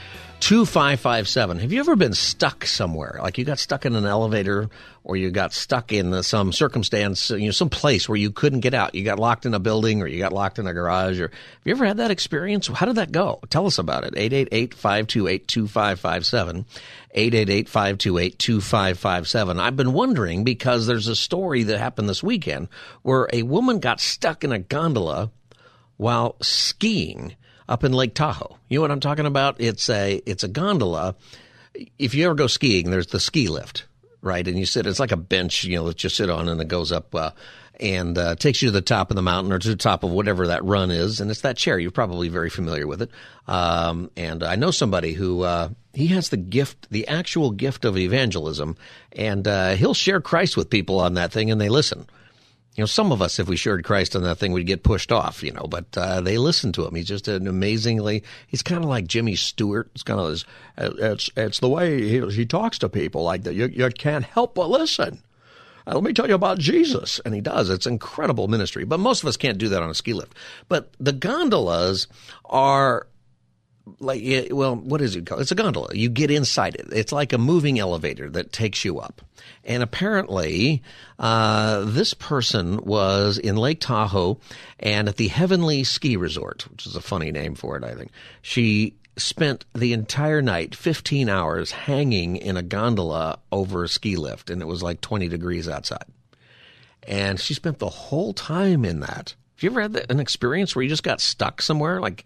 [0.40, 1.58] 2557.
[1.58, 3.18] Have you ever been stuck somewhere?
[3.20, 4.70] Like you got stuck in an elevator
[5.02, 8.72] or you got stuck in some circumstance, you know, some place where you couldn't get
[8.72, 8.94] out.
[8.94, 11.62] You got locked in a building or you got locked in a garage or have
[11.64, 12.68] you ever had that experience?
[12.68, 13.40] How did that go?
[13.50, 14.14] Tell us about it.
[14.50, 16.64] 888-528-2557.
[17.16, 19.60] 888-528-2557.
[19.60, 22.68] I've been wondering because there's a story that happened this weekend
[23.02, 25.30] where a woman got stuck in a gondola
[25.96, 27.34] while skiing
[27.68, 28.56] up in Lake Tahoe.
[28.68, 29.56] You know what I'm talking about?
[29.60, 31.14] It's a it's a gondola.
[31.98, 33.84] If you ever go skiing, there's the ski lift,
[34.22, 34.46] right?
[34.46, 34.86] And you sit.
[34.86, 37.14] It's like a bench, you know, that you sit on, and it goes up.
[37.14, 37.30] Uh,
[37.80, 40.10] and uh, takes you to the top of the mountain or to the top of
[40.10, 41.78] whatever that run is, and it's that chair.
[41.78, 43.10] You're probably very familiar with it.
[43.46, 47.96] Um, and I know somebody who uh, he has the gift, the actual gift of
[47.96, 48.76] evangelism,
[49.12, 52.08] and uh, he'll share Christ with people on that thing, and they listen
[52.78, 55.10] you know, some of us, if we shared Christ on that thing, we'd get pushed
[55.10, 56.94] off, you know, but uh, they listen to him.
[56.94, 59.90] He's just an amazingly, he's kind of like Jimmy Stewart.
[59.94, 60.44] It's kind of this,
[60.76, 63.54] it's, it's the way he, he talks to people like that.
[63.54, 65.24] You, you can't help but listen.
[65.88, 67.20] Uh, let me tell you about Jesus.
[67.24, 67.68] And he does.
[67.68, 68.84] It's incredible ministry.
[68.84, 70.36] But most of us can't do that on a ski lift.
[70.68, 72.06] But the gondolas
[72.44, 73.08] are
[74.00, 75.40] like well what is it called?
[75.40, 75.94] It's a gondola.
[75.94, 76.88] You get inside it.
[76.92, 79.22] It's like a moving elevator that takes you up.
[79.64, 80.82] And apparently
[81.18, 84.38] uh, this person was in lake tahoe
[84.80, 88.10] and at the heavenly ski resort which is a funny name for it i think.
[88.42, 94.48] She spent the entire night 15 hours hanging in a gondola over a ski lift
[94.50, 96.04] and it was like 20 degrees outside.
[97.02, 99.34] And she spent the whole time in that.
[99.56, 102.00] Have you ever had an experience where you just got stuck somewhere?
[102.00, 102.24] Like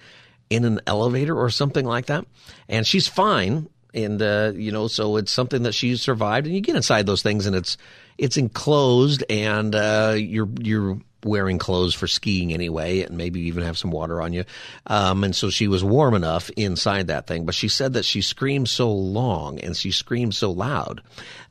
[0.52, 2.26] in an elevator or something like that.
[2.68, 3.68] And she's fine.
[3.94, 6.46] And, uh, you know, so it's something that she's survived.
[6.46, 7.76] And you get inside those things and it's,
[8.18, 13.78] it's enclosed and, uh, you're, you're, wearing clothes for skiing anyway, and maybe even have
[13.78, 14.44] some water on you.
[14.88, 17.46] Um, and so she was warm enough inside that thing.
[17.46, 21.00] But she said that she screamed so long and she screamed so loud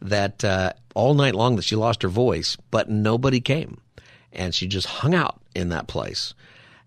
[0.01, 3.79] that uh, all night long that she lost her voice, but nobody came.
[4.33, 6.33] And she just hung out in that place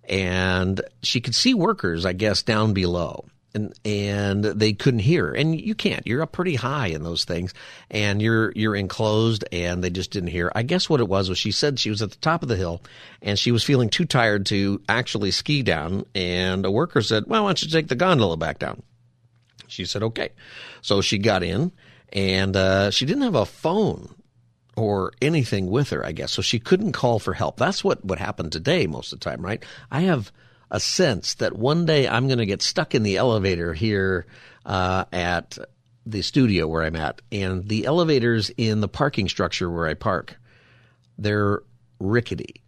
[0.08, 3.24] and she could see workers, I guess, down below.
[3.56, 5.30] And, and they couldn't hear.
[5.30, 6.04] And you can't.
[6.08, 7.54] You're up pretty high in those things
[7.88, 10.50] and you're you're enclosed and they just didn't hear.
[10.56, 12.56] I guess what it was was she said she was at the top of the
[12.56, 12.82] hill
[13.22, 17.44] and she was feeling too tired to actually ski down and a worker said well
[17.44, 18.82] why don't you take the gondola back down?
[19.68, 20.30] She said okay.
[20.82, 21.70] So she got in
[22.12, 24.16] and uh, she didn't have a phone
[24.76, 26.32] or anything with her, I guess.
[26.32, 27.56] So she couldn't call for help.
[27.56, 29.64] That's what, what happened today most of the time, right?
[29.90, 30.32] I have
[30.70, 34.26] a sense that one day I'm going to get stuck in the elevator here
[34.66, 35.58] uh, at
[36.06, 40.36] the studio where I'm at, and the elevators in the parking structure where I park,
[41.16, 41.62] they're
[42.00, 42.62] rickety,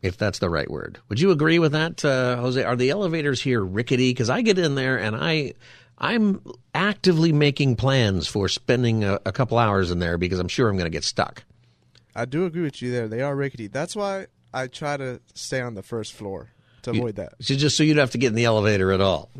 [0.00, 0.98] if that's the right word.
[1.08, 2.64] Would you agree with that, uh, Jose?
[2.64, 4.10] Are the elevators here rickety?
[4.10, 5.54] Because I get in there and I.
[6.02, 6.42] I'm
[6.74, 10.76] actively making plans for spending a, a couple hours in there because I'm sure I'm
[10.76, 11.44] going to get stuck.
[12.14, 13.08] I do agree with you there.
[13.08, 13.68] They are rickety.
[13.68, 16.50] That's why I try to stay on the first floor
[16.82, 17.34] to avoid that.
[17.40, 19.30] So just so you'd have to get in the elevator at all.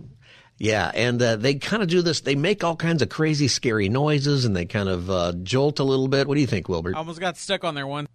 [0.59, 2.21] Yeah, and uh, they kind of do this.
[2.21, 5.85] They make all kinds of crazy, scary noises, and they kind of uh, jolt a
[5.85, 6.29] little bit.
[6.29, 6.95] What do you think, Wilbert?
[6.95, 8.07] I almost got stuck on there one.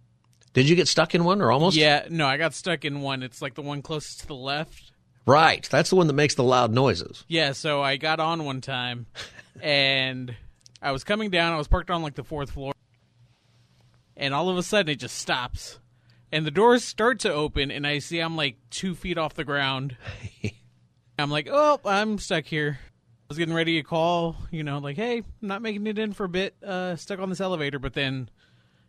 [0.54, 1.76] Did you get stuck in one, or almost?
[1.76, 3.22] Yeah, no, I got stuck in one.
[3.22, 4.87] It's like the one closest to the left.
[5.28, 7.22] Right, that's the one that makes the loud noises.
[7.28, 9.04] Yeah, so I got on one time,
[9.60, 10.34] and
[10.80, 11.52] I was coming down.
[11.52, 12.72] I was parked on like the fourth floor,
[14.16, 15.80] and all of a sudden it just stops,
[16.32, 19.44] and the doors start to open, and I see I'm like two feet off the
[19.44, 19.98] ground.
[21.18, 22.78] I'm like, oh, I'm stuck here.
[22.80, 26.14] I was getting ready to call, you know, like, hey, I'm not making it in
[26.14, 28.30] for a bit, uh, stuck on this elevator, but then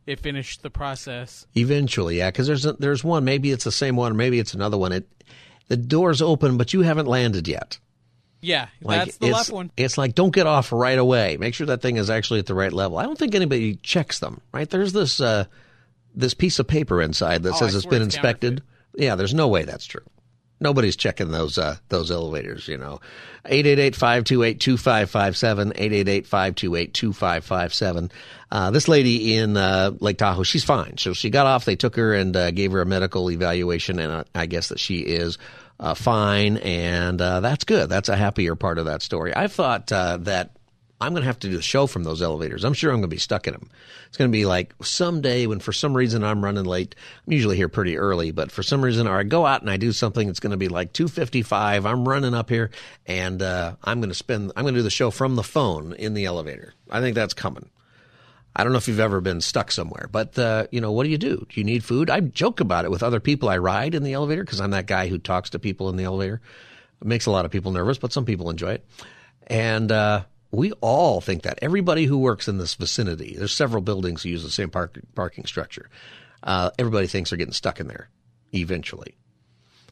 [0.06, 1.46] it finished the process.
[1.58, 3.26] Eventually, yeah, because there's a, there's one.
[3.26, 4.94] Maybe it's the same one, or maybe it's another one.
[4.94, 5.10] It
[5.70, 7.80] the door's open, but you haven't landed yet.
[8.42, 9.72] Yeah, Like, that's the it's, left one.
[9.76, 11.36] It's like don't get off right away.
[11.38, 12.98] Make sure that thing is actually at the right level.
[12.98, 14.40] I don't think anybody checks them.
[14.54, 14.70] Right?
[14.70, 15.46] There's this uh,
[16.16, 18.64] this piece of paper inside that Oh, says it's been it's inspected.
[18.96, 20.06] Yeah, there's no way that's true.
[20.60, 23.00] Nobody's checking those uh, those elevators, you know.
[23.46, 28.12] 888-528-2557, 888-528-2557.
[28.52, 30.98] Uh, this lady in uh, Lake Tahoe, she's fine.
[30.98, 34.26] So she got off, they took her and uh, gave her a medical evaluation, and
[34.36, 35.38] I guess that she is
[35.80, 37.90] uh, fine, and uh, that's good.
[37.90, 39.34] That's a happier part of that story.
[39.36, 40.50] I thought that
[41.02, 42.66] I'm going to have to do the show from those elevators.
[42.66, 43.70] I'm sure I'm going to be stuck in them.
[44.08, 46.94] It's going to be like someday when for some reason I'm running late.
[47.26, 49.78] I'm usually here pretty early, but for some reason, or I go out and I
[49.78, 51.86] do something that's going to be like 2:55.
[51.86, 52.70] I'm running up here,
[53.06, 54.52] and uh, I'm going to spend.
[54.56, 56.74] I'm going to do the show from the phone in the elevator.
[56.90, 57.70] I think that's coming.
[58.56, 61.10] I don't know if you've ever been stuck somewhere, but uh, you know, what do
[61.10, 61.46] you do?
[61.48, 62.10] Do you need food?
[62.10, 64.86] I joke about it with other people I ride in the elevator because I'm that
[64.86, 66.42] guy who talks to people in the elevator.
[67.00, 68.86] It makes a lot of people nervous, but some people enjoy it.
[69.48, 71.60] And uh, we all think that.
[71.62, 75.46] Everybody who works in this vicinity, there's several buildings who use the same park, parking
[75.46, 75.90] structure.
[76.42, 78.10] Uh, everybody thinks they're getting stuck in there
[78.54, 79.16] eventually.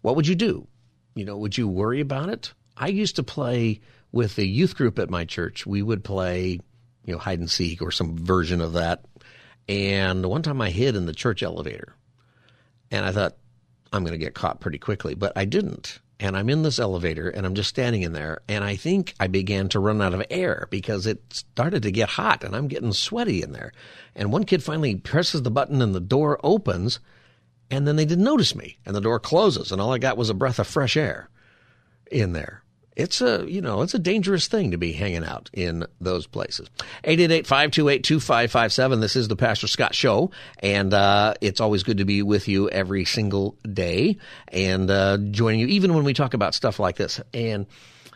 [0.02, 0.68] What would you do?
[1.16, 2.54] You know, would you worry about it?
[2.76, 5.66] I used to play with the youth group at my church.
[5.66, 6.60] We would play,
[7.06, 9.06] you know, hide and seek or some version of that.
[9.68, 11.96] And one time I hid in the church elevator.
[12.90, 13.36] And I thought,
[13.92, 16.00] I'm going to get caught pretty quickly, but I didn't.
[16.20, 18.42] And I'm in this elevator and I'm just standing in there.
[18.48, 22.10] And I think I began to run out of air because it started to get
[22.10, 23.72] hot and I'm getting sweaty in there.
[24.16, 27.00] And one kid finally presses the button and the door opens.
[27.70, 29.72] And then they didn't notice me and the door closes.
[29.72, 31.30] And all I got was a breath of fresh air
[32.12, 32.64] in there.
[32.98, 36.68] It's a, you know, it's a dangerous thing to be hanging out in those places.
[37.04, 39.02] 888-528-2557.
[39.02, 40.32] This is the Pastor Scott Show.
[40.60, 45.60] And, uh, it's always good to be with you every single day and, uh, joining
[45.60, 47.22] you, even when we talk about stuff like this.
[47.36, 47.68] And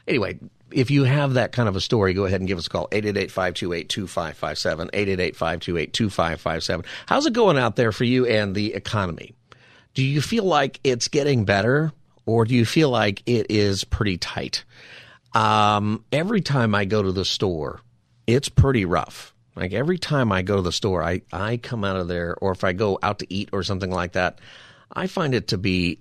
[0.08, 0.39] anyway,
[0.72, 2.88] if you have that kind of a story, go ahead and give us a call.
[2.88, 4.89] 888-528-2557.
[4.89, 6.86] 888-528-2557.
[7.06, 9.36] How's it going out there for you and the economy?
[9.94, 11.91] Do you feel like it's getting better
[12.25, 14.63] or do you feel like it is pretty tight?
[15.34, 17.81] Um, every time I go to the store,
[18.27, 19.34] it's pretty rough.
[19.55, 22.51] Like every time I go to the store, I, I come out of there, or
[22.51, 24.39] if I go out to eat or something like that,
[24.91, 25.99] I find it to be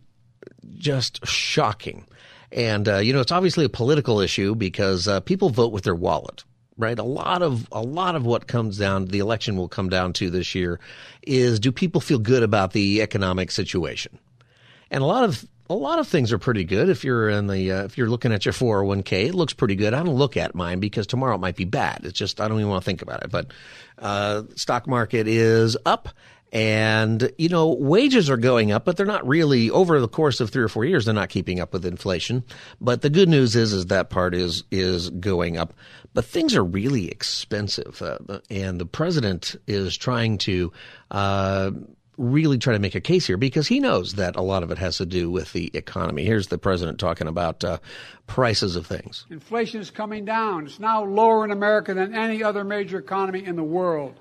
[0.77, 2.07] just shocking.
[2.53, 5.95] And, uh, you know, it's obviously a political issue because uh, people vote with their
[5.95, 6.45] wallet
[6.81, 6.99] right?
[6.99, 10.31] A lot of a lot of what comes down the election will come down to
[10.31, 10.81] this year
[11.23, 14.19] is do people feel good about the economic situation?
[14.91, 16.89] And a lot of a lot of things are pretty good.
[16.89, 19.95] If you're in the uh, if you're looking at your 401k, it looks pretty good.
[19.95, 22.01] I don't look at mine because tomorrow it might be bad.
[22.05, 23.31] It's just I don't even want to think about it.
[23.31, 23.53] But
[23.99, 26.11] uh, stock market is up.
[26.53, 30.51] And, you know, wages are going up, but they're not really over the course of
[30.51, 31.05] three or four years.
[31.05, 32.43] They're not keeping up with inflation.
[32.81, 35.75] But the good news is, is that part is, is going up.
[36.13, 38.03] But things are really expensive.
[38.03, 40.73] Uh, and the president is trying to,
[41.13, 41.71] uh,
[42.21, 44.79] really try to make a case here because he knows that a lot of it
[44.79, 46.25] has to do with the economy.
[46.25, 47.79] Here's the president talking about uh,
[48.27, 49.25] prices of things.
[49.31, 50.67] Inflation is coming down.
[50.67, 54.15] It's now lower in America than any other major economy in the world.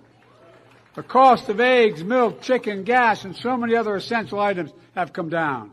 [0.95, 5.29] The cost of eggs, milk, chicken, gas, and so many other essential items have come
[5.29, 5.71] down.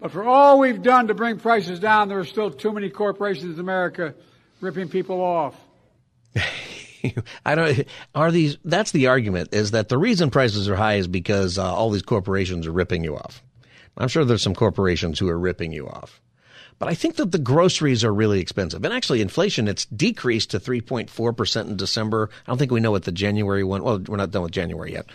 [0.00, 3.54] But for all we've done to bring prices down, there are still too many corporations
[3.54, 4.14] in America
[4.60, 5.54] ripping people off.
[7.44, 7.86] I don't.
[8.14, 8.58] Are these?
[8.64, 9.50] That's the argument.
[9.52, 13.04] Is that the reason prices are high is because uh, all these corporations are ripping
[13.04, 13.42] you off.
[13.98, 16.20] I'm sure there's some corporations who are ripping you off.
[16.78, 18.84] But I think that the groceries are really expensive.
[18.84, 22.28] And actually, inflation, it's decreased to 3.4% in December.
[22.46, 24.92] I don't think we know what the January one, well, we're not done with January
[24.92, 25.06] yet.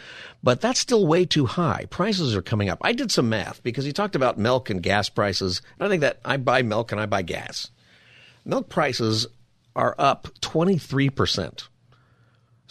[0.42, 1.86] But that's still way too high.
[1.92, 2.80] Prices are coming up.
[2.82, 5.62] I did some math because he talked about milk and gas prices.
[5.78, 7.70] And I think that I buy milk and I buy gas.
[8.44, 9.28] Milk prices
[9.76, 11.68] are up 23%.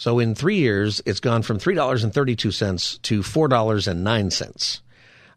[0.01, 4.81] So in three years, it's gone from $3.32 to $4.09.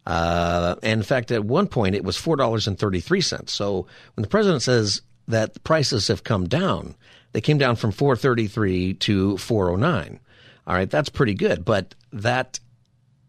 [0.07, 3.50] Uh, and in fact, at one point, it was $4.33.
[3.50, 6.94] So when the president says that prices have come down,
[7.33, 10.18] they came down from 433 to 409.
[10.66, 12.59] All right, that's pretty good, but that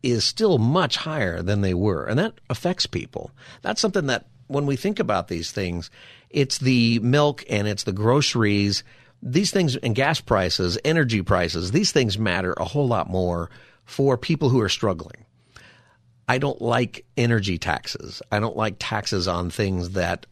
[0.03, 3.29] is still much higher than they were, and that affects people.
[3.61, 5.91] That's something that when we think about these things,
[6.29, 8.85] it's the milk and it's the groceries,
[9.21, 13.49] these things and gas prices, energy prices, these things matter a whole lot more
[13.85, 15.25] for people who are struggling.
[16.27, 18.21] I don't like energy taxes.
[18.31, 20.25] I don't like taxes on things that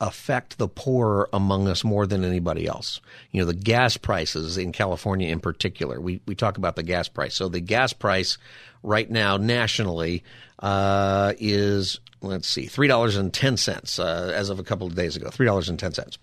[0.00, 3.00] affect the poor among us more than anybody else.
[3.32, 6.00] You know, the gas prices in California in particular.
[6.00, 7.34] We we talk about the gas price.
[7.34, 8.38] So the gas price
[8.82, 10.22] right now nationally
[10.60, 14.94] uh, is let's see, three dollars and ten cents uh, as of a couple of
[14.94, 15.30] days ago.
[15.30, 16.18] Three dollars and ten cents.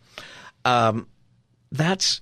[0.63, 1.07] Um,
[1.71, 2.21] that's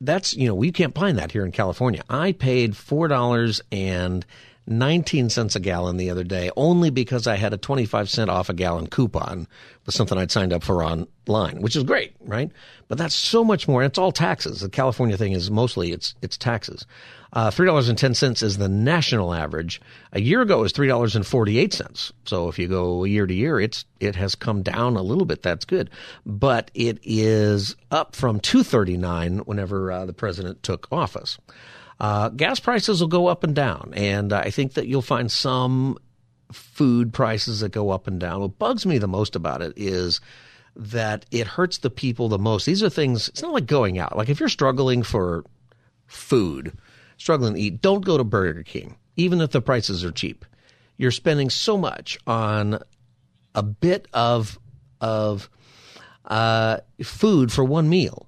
[0.00, 2.02] that's you know we can't find that here in California.
[2.08, 4.24] I paid four dollars and
[4.66, 8.48] 19 cents a gallon the other day only because I had a 25 cent off
[8.48, 9.48] a gallon coupon
[9.84, 12.50] with something I'd signed up for online, which is great, right?
[12.86, 13.82] But that's so much more.
[13.82, 14.60] It's all taxes.
[14.60, 16.86] The California thing is mostly it's it's taxes.
[17.32, 19.80] Uh, $3.10 is the national average.
[20.12, 22.12] A year ago it was $3.48.
[22.26, 25.42] So if you go year to year, it's it has come down a little bit.
[25.42, 25.88] That's good.
[26.26, 31.38] But it is up from 239 whenever uh, the president took office.
[31.98, 35.96] Uh, gas prices will go up and down, and I think that you'll find some
[36.50, 38.40] food prices that go up and down.
[38.40, 40.20] What bugs me the most about it is
[40.74, 42.66] that it hurts the people the most.
[42.66, 44.16] These are things, it's not like going out.
[44.16, 45.44] Like if you're struggling for
[46.06, 46.72] food,
[47.22, 50.44] struggling to eat, don't go to Burger King, even if the prices are cheap.
[50.96, 52.78] You're spending so much on
[53.54, 54.58] a bit of,
[55.00, 55.48] of
[56.24, 58.26] uh, food for one meal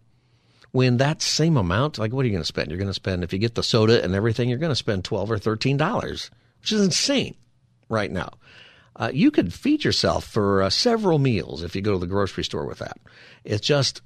[0.75, 2.69] when that same amount, like what are you going to spend?
[2.69, 5.05] You're going to spend, if you get the soda and everything, you're going to spend
[5.05, 6.31] 12 or $13,
[6.61, 7.37] which is insane
[7.89, 8.31] right now.
[8.97, 12.43] Uh, you could feed yourself for uh, several meals if you go to the grocery
[12.43, 12.99] store with that.
[13.45, 14.03] It's just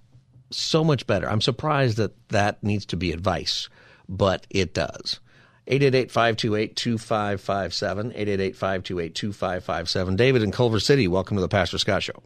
[0.50, 1.26] so much better.
[1.30, 3.70] I'm surprised that that needs to be advice,
[4.08, 5.20] but it does.
[5.68, 10.16] 888-528-2557, 888-528-2557.
[10.16, 12.20] David in Culver City, welcome to the Pastor Scott Show.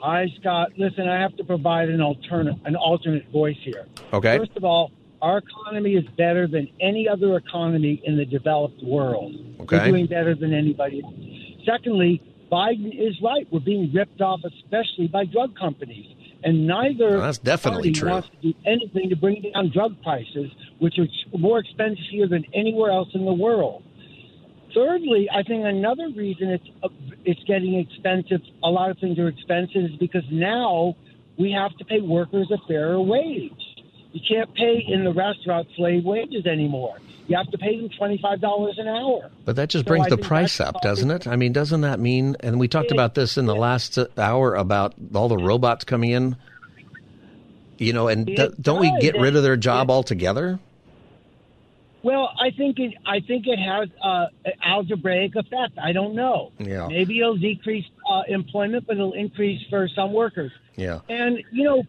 [0.00, 0.72] Hi, Scott.
[0.78, 3.86] Listen, I have to provide an alternate an alternate voice here.
[4.14, 4.38] Okay.
[4.38, 9.34] First of all, our economy is better than any other economy in the developed world.
[9.60, 9.76] Okay.
[9.76, 11.02] We're doing better than anybody.
[11.66, 13.46] Secondly, Biden is right.
[13.52, 16.06] We're being ripped off, especially by drug companies.
[16.42, 18.10] And neither well, that's definitely party true.
[18.10, 21.06] wants to do anything to bring down drug prices, which are
[21.38, 23.82] more expensive here than anywhere else in the world.
[24.74, 26.88] Thirdly, I think another reason it's uh,
[27.24, 28.40] it's getting expensive.
[28.62, 30.96] A lot of things are expensive is because now
[31.38, 33.52] we have to pay workers a fairer wage.
[34.12, 36.96] You can't pay in the restaurant slave wages anymore.
[37.30, 39.30] You have to pay them twenty five dollars an hour.
[39.44, 41.28] But that just So brings I the price up, doesn't it?
[41.28, 42.36] I mean, doesn't that mean?
[42.40, 46.34] And we talked about this in the last hour about all the robots coming in.
[47.78, 50.58] You know, and do, don't we get rid of their job altogether?
[52.02, 52.94] Well, I think it.
[53.06, 55.78] I think it has uh, an algebraic effect.
[55.80, 56.50] I don't know.
[56.58, 56.88] Yeah.
[56.88, 60.50] Maybe it'll decrease uh, employment, but it'll increase for some workers.
[60.74, 60.98] Yeah.
[61.08, 61.84] And you know,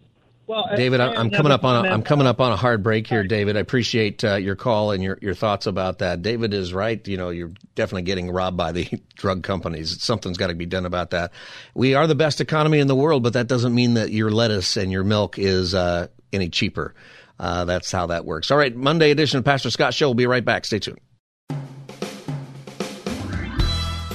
[0.48, 1.90] well, David, I I'm coming up on a.
[1.90, 3.56] I'm coming up on a hard break here, David.
[3.56, 6.22] I appreciate uh, your call and your, your thoughts about that.
[6.22, 7.06] David is right.
[7.08, 10.04] You know, you're definitely getting robbed by the drug companies.
[10.04, 11.32] Something's got to be done about that.
[11.74, 14.78] We are the best economy in the world, but that doesn't mean that your lettuce
[14.78, 16.96] and your milk is uh, any cheaper.
[17.40, 18.52] Uh, that's how that works.
[18.52, 20.10] All right, Monday edition of Pastor Scott Show.
[20.10, 20.66] We'll be right back.
[20.66, 21.00] Stay tuned.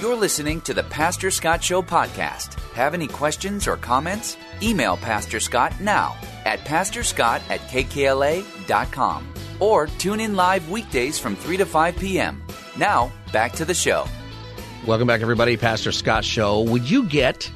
[0.07, 2.55] You're listening to the Pastor Scott Show podcast.
[2.75, 4.37] Have any questions or comments?
[4.63, 6.15] Email Pastor Scott now
[6.45, 12.41] at pastorscott at kkla.com or tune in live weekdays from 3 to 5 p.m.
[12.79, 14.07] Now, back to the show.
[14.87, 15.57] Welcome back, everybody.
[15.57, 16.61] Pastor Scott Show.
[16.61, 17.51] Would you get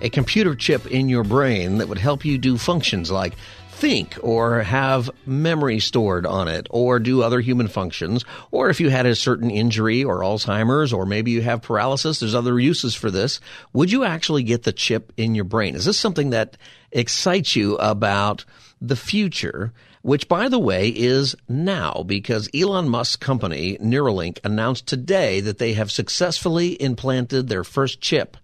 [0.00, 3.34] a computer chip in your brain that would help you do functions like
[3.82, 8.24] think or have memory stored on it or do other human functions?
[8.52, 12.36] Or if you had a certain injury or Alzheimer's or maybe you have paralysis, there's
[12.36, 13.40] other uses for this.
[13.72, 15.74] Would you actually get the chip in your brain?
[15.74, 16.56] Is this something that
[16.92, 18.44] excites you about
[18.80, 19.72] the future?
[20.04, 25.74] which by the way is now because Elon Musk's company Neuralink announced today that they
[25.74, 28.36] have successfully implanted their first chip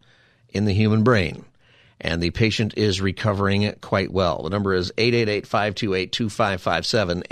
[0.51, 1.45] in the human brain.
[2.01, 4.43] And the patient is recovering quite well.
[4.43, 7.27] The number is 888-528-2557,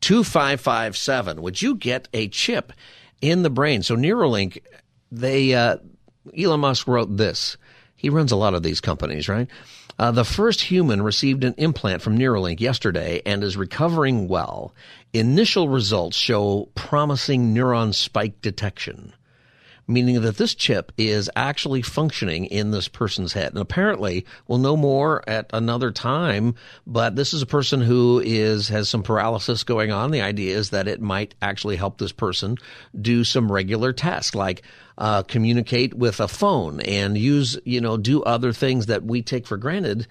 [0.00, 1.40] 888-528-2557.
[1.40, 2.72] Would you get a chip
[3.20, 3.82] in the brain?
[3.82, 4.62] So Neuralink,
[5.10, 5.76] they, uh,
[6.36, 7.56] Elon Musk wrote this.
[7.96, 9.48] He runs a lot of these companies, right?
[9.98, 14.74] Uh, the first human received an implant from Neuralink yesterday and is recovering well.
[15.12, 19.12] Initial results show promising neuron spike detection,
[19.92, 23.52] meaning that this chip is actually functioning in this person's head.
[23.52, 26.54] And apparently, we'll know more at another time,
[26.86, 30.10] but this is a person who is has some paralysis going on.
[30.10, 32.56] The idea is that it might actually help this person
[32.98, 34.62] do some regular tasks like
[34.98, 39.46] uh, communicate with a phone and use, you know, do other things that we take
[39.46, 40.06] for granted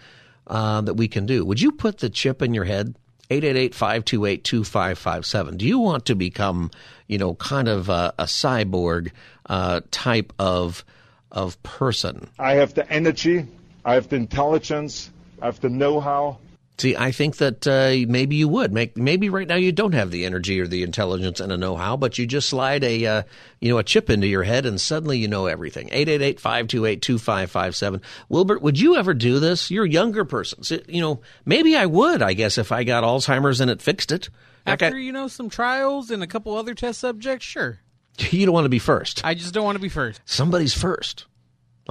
[0.48, 1.46] uh, that we can do.
[1.46, 2.96] Would you put the chip in your head?
[3.32, 5.58] 888-528-2557.
[5.58, 6.70] Do you want to become,
[7.08, 9.12] you know, kind of a, a cyborg
[9.48, 10.84] uh, type of
[11.32, 12.28] of person?
[12.38, 13.48] I have the energy,
[13.86, 15.10] I have the intelligence,
[15.42, 16.40] I have the know-how.
[16.78, 18.74] See, I think that uh, maybe you would.
[18.74, 21.96] Make, maybe right now you don't have the energy or the intelligence and a know-how,
[21.96, 23.24] but you just slide a uh,
[23.60, 25.90] you know a chip into your head and suddenly you know everything.
[25.90, 28.02] 888-528-2557.
[28.30, 29.72] Wilbert, would you ever do this?
[29.72, 30.64] You're a younger person.
[30.64, 34.12] So, you know, maybe I would, I guess, if I got Alzheimer's and it fixed
[34.12, 34.30] it.
[34.66, 37.80] After Like I- you know some trials and a couple other test subjects, sure.
[38.18, 39.24] you don't want to be first.
[39.24, 40.22] I just don't want to be first.
[40.26, 41.26] Somebody's first.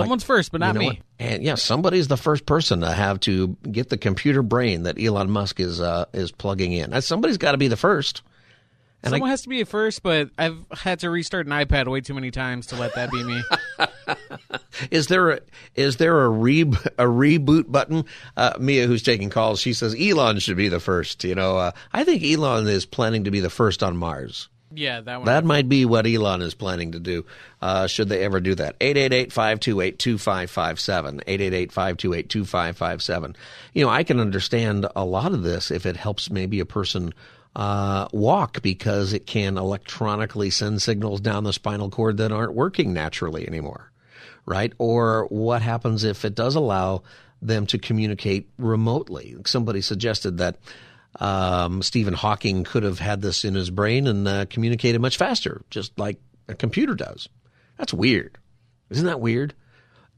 [0.00, 0.86] Like, Someone's first, but not you know me.
[0.86, 0.96] what?
[1.18, 5.30] And yeah, somebody's the first person to have to get the computer brain that Elon
[5.30, 7.00] Musk is uh, is plugging in.
[7.02, 8.22] Somebody's got to be the first.
[9.02, 11.88] And I- Someone has to be a first, but I've had to restart an iPad
[11.88, 13.42] way too many times to let that be me.
[14.90, 15.40] Is there a
[15.74, 18.04] is there a re a reboot button?
[18.36, 21.22] Uh, Mia, who's taking calls, she says Elon should be the first.
[21.24, 24.48] You know, uh, I think Elon is planning to be the first on Mars.
[24.72, 25.26] Yeah, that one.
[25.26, 27.26] That might be what Elon is planning to do,
[27.60, 28.78] uh, should they ever do that.
[28.78, 33.36] 888-528-2557, 888-528-2557.
[33.74, 37.12] You know, I can understand a lot of this if it helps maybe a person
[37.56, 42.92] uh, walk because it can electronically send signals down the spinal cord that aren't working
[42.92, 43.90] naturally anymore,
[44.46, 44.72] right?
[44.78, 47.02] Or what happens if it does allow
[47.42, 49.34] them to communicate remotely?
[49.46, 50.58] Somebody suggested that
[51.16, 55.62] um, Stephen Hawking could have had this in his brain and uh, communicated much faster,
[55.70, 57.28] just like a computer does.
[57.76, 58.38] That's weird.
[58.90, 59.54] Isn't that weird?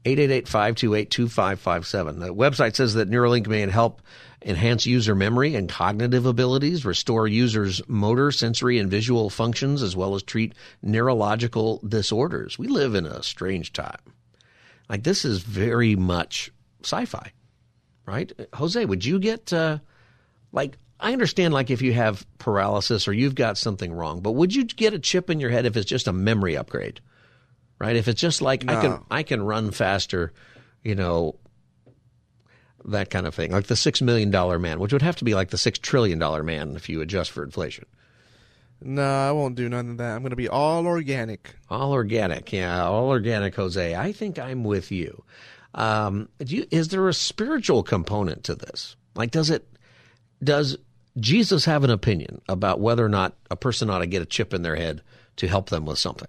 [0.05, 2.19] 888-528-2557.
[2.19, 4.01] The website says that Neuralink may help
[4.43, 10.15] enhance user memory and cognitive abilities, restore users' motor, sensory, and visual functions, as well
[10.15, 12.59] as treat neurological disorders.
[12.59, 14.01] We live in a strange time.
[14.89, 16.51] Like this is very much
[16.83, 17.31] sci-fi,
[18.05, 18.33] right?
[18.55, 19.77] Jose, would you get uh,
[20.53, 24.55] like I understand like if you have paralysis or you've got something wrong, but would
[24.55, 27.01] you get a chip in your head if it's just a memory upgrade?
[27.79, 27.97] Right?
[27.97, 30.31] If it's just like I can I can run faster,
[30.81, 31.35] you know,
[32.85, 33.51] that kind of thing.
[33.51, 36.19] Like the 6 million dollar man, which would have to be like the 6 trillion
[36.19, 37.85] dollar man if you adjust for inflation.
[38.81, 40.15] No, I won't do none of that.
[40.15, 41.55] I'm going to be all organic.
[41.69, 43.95] All organic, yeah, all organic, Jose.
[43.95, 45.23] I think I'm with you.
[45.73, 46.67] Um, do you.
[46.69, 48.95] Is there a spiritual component to this?
[49.15, 49.67] Like, does it?
[50.43, 50.77] Does
[51.19, 54.53] Jesus have an opinion about whether or not a person ought to get a chip
[54.53, 55.01] in their head
[55.37, 56.27] to help them with something?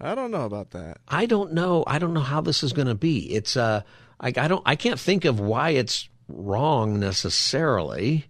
[0.00, 0.98] I don't know about that.
[1.08, 1.84] I don't know.
[1.86, 3.32] I don't know how this is going to be.
[3.34, 3.82] It's uh,
[4.20, 4.62] I, I don't.
[4.64, 8.26] I can't think of why it's wrong necessarily.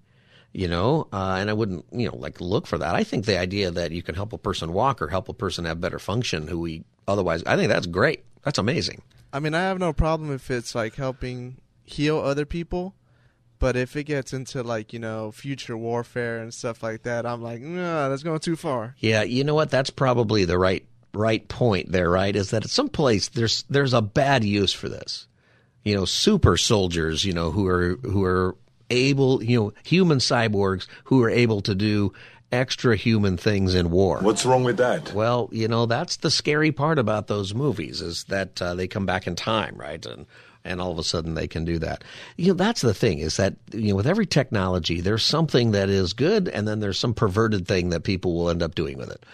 [0.51, 2.95] You know, uh, and I wouldn't, you know, like look for that.
[2.95, 5.67] I think the idea that you can help a person walk or help a person
[5.67, 8.25] have better function who we otherwise, I think that's great.
[8.45, 9.03] That's amazing.
[9.31, 12.95] I mean, I have no problem if it's like helping heal other people,
[13.59, 17.43] but if it gets into like you know future warfare and stuff like that, I'm
[17.43, 18.95] like, no, that's going too far.
[18.99, 19.71] Yeah, you know what?
[19.71, 20.85] That's probably the right
[21.15, 22.11] right point there.
[22.11, 25.27] Right, is that at some place there's there's a bad use for this.
[25.85, 27.25] You know, super soldiers.
[27.25, 28.57] You know, who are who are
[28.91, 29.43] able.
[29.43, 32.13] You know, human cyborgs who are able to do
[32.51, 34.19] extra human things in war.
[34.21, 35.13] What's wrong with that?
[35.13, 39.07] Well, you know, that's the scary part about those movies is that uh, they come
[39.07, 40.05] back in time, right?
[40.05, 40.27] And
[40.69, 42.05] and all of a sudden they can do that.
[42.37, 45.89] You know, that's the thing is that you know with every technology there's something that
[45.89, 49.11] is good and then there's some perverted thing that people will end up doing with
[49.11, 49.25] it.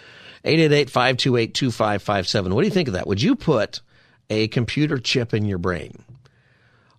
[0.45, 2.53] 888-528-2557.
[2.53, 3.07] What do you think of that?
[3.07, 3.81] Would you put
[4.31, 6.03] a computer chip in your brain?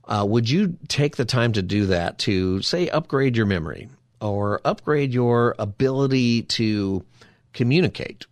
[0.08, 3.90] Uh, would you take the time to do that to say upgrade your memory
[4.22, 7.04] or upgrade your ability to
[7.54, 8.26] communicate?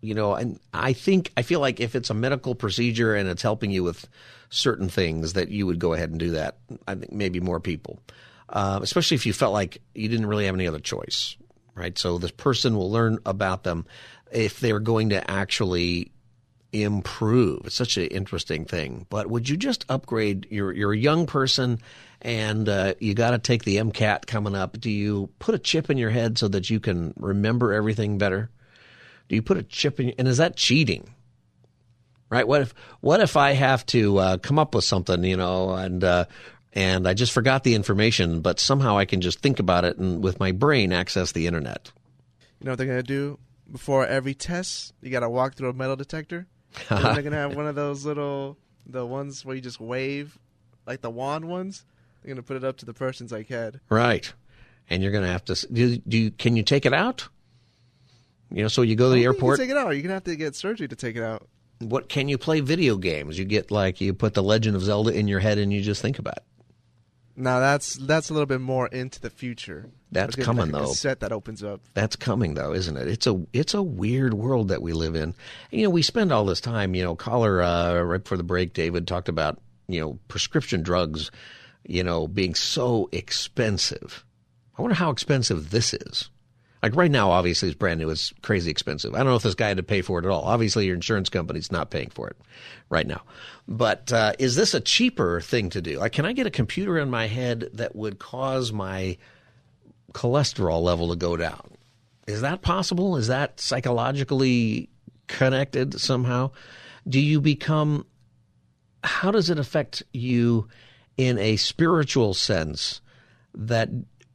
[0.00, 3.42] You know, and I think I feel like if it's a medical procedure and it's
[3.42, 4.06] helping you with
[4.50, 6.58] certain things, that you would go ahead and do that.
[6.86, 8.00] I think maybe more people.
[8.48, 11.36] uh, especially if you felt like you didn't really have any other choice,
[11.74, 11.98] right?
[11.98, 13.86] So this person will learn about them
[14.32, 16.12] if they're going to actually
[16.72, 17.62] improve.
[17.66, 19.06] It's such an interesting thing.
[19.10, 20.46] But would you just upgrade?
[20.50, 21.78] You're you're a young person,
[22.22, 24.78] and uh, you got to take the MCAT coming up.
[24.80, 28.50] Do you put a chip in your head so that you can remember everything better?
[29.28, 30.14] Do you put a chip in?
[30.18, 31.14] And is that cheating?
[32.30, 32.46] Right?
[32.46, 36.04] What if what if I have to uh, come up with something, you know, and
[36.04, 36.24] uh,
[36.74, 40.22] and I just forgot the information, but somehow I can just think about it and
[40.22, 41.90] with my brain access the internet.
[42.60, 43.38] You know what they're gonna do
[43.70, 44.92] before every test?
[45.00, 46.46] You gotta walk through a metal detector.
[46.90, 50.38] And they're gonna have one of those little the ones where you just wave,
[50.86, 51.84] like the wand ones.
[52.22, 53.80] They're gonna put it up to the person's like head.
[53.88, 54.30] Right.
[54.90, 57.28] And you're going to have to do, do you, can you take it out?
[58.50, 59.58] You know, so you go to the You airport.
[59.58, 59.90] can take it out.
[59.90, 61.46] You're gonna have to get surgery to take it out.
[61.80, 63.38] What can you play video games?
[63.38, 66.02] You get like you put the Legend of Zelda in your head and you just
[66.02, 66.42] think about it.
[67.36, 69.90] Now that's that's a little bit more into the future.
[70.10, 70.92] That's coming, like though.
[70.92, 71.80] Set that opens up.
[71.94, 73.06] That's coming though, isn't it?
[73.06, 75.34] It's a it's a weird world that we live in.
[75.70, 76.96] You know, we spend all this time.
[76.96, 81.30] You know, caller uh, right before the break, David talked about you know prescription drugs,
[81.86, 84.24] you know, being so expensive.
[84.76, 86.30] I wonder how expensive this is.
[86.82, 88.10] Like right now, obviously, it's brand new.
[88.10, 89.14] It's crazy expensive.
[89.14, 90.44] I don't know if this guy had to pay for it at all.
[90.44, 92.36] Obviously, your insurance company's not paying for it
[92.88, 93.22] right now.
[93.66, 95.98] But uh, is this a cheaper thing to do?
[95.98, 99.18] Like, can I get a computer in my head that would cause my
[100.12, 101.72] cholesterol level to go down?
[102.26, 103.16] Is that possible?
[103.16, 104.88] Is that psychologically
[105.26, 106.50] connected somehow?
[107.08, 108.06] Do you become,
[109.02, 110.68] how does it affect you
[111.16, 113.00] in a spiritual sense
[113.54, 113.88] that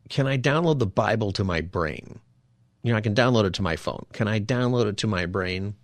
[0.10, 2.20] can I download the Bible to my brain?
[2.84, 4.06] You know, I can download it to my phone.
[4.14, 5.76] Can I download it to my brain?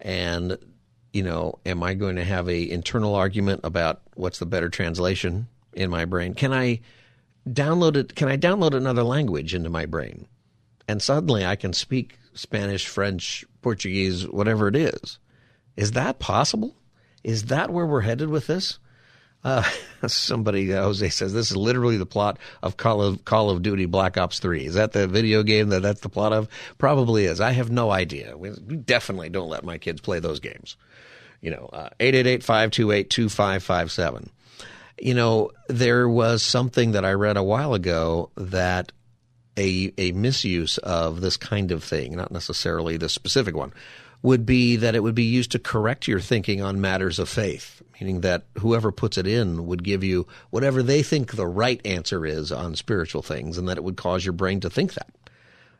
[0.00, 0.56] And,
[1.12, 5.48] you know, am I going to have a internal argument about what's the better translation
[5.72, 6.34] in my brain?
[6.34, 6.80] Can I
[7.48, 8.14] download it?
[8.14, 10.26] Can I download another language into my brain?
[10.86, 15.18] And suddenly I can speak Spanish, French, Portuguese, whatever it is.
[15.76, 16.76] Is that possible?
[17.24, 18.78] Is that where we're headed with this?
[19.44, 19.62] Uh,
[20.06, 23.86] somebody, uh, Jose says, this is literally the plot of Call of Call of Duty
[23.86, 24.66] Black Ops Three.
[24.66, 26.48] Is that the video game that that's the plot of?
[26.78, 27.40] Probably is.
[27.40, 28.36] I have no idea.
[28.36, 30.76] We definitely don't let my kids play those games.
[31.40, 34.30] You know, uh, eight eight eight five two eight two five five seven.
[35.00, 38.90] You know, there was something that I read a while ago that
[39.56, 43.72] a a misuse of this kind of thing, not necessarily the specific one,
[44.22, 47.82] would be that it would be used to correct your thinking on matters of faith,
[48.00, 52.24] meaning that whoever puts it in would give you whatever they think the right answer
[52.24, 55.10] is on spiritual things, and that it would cause your brain to think that.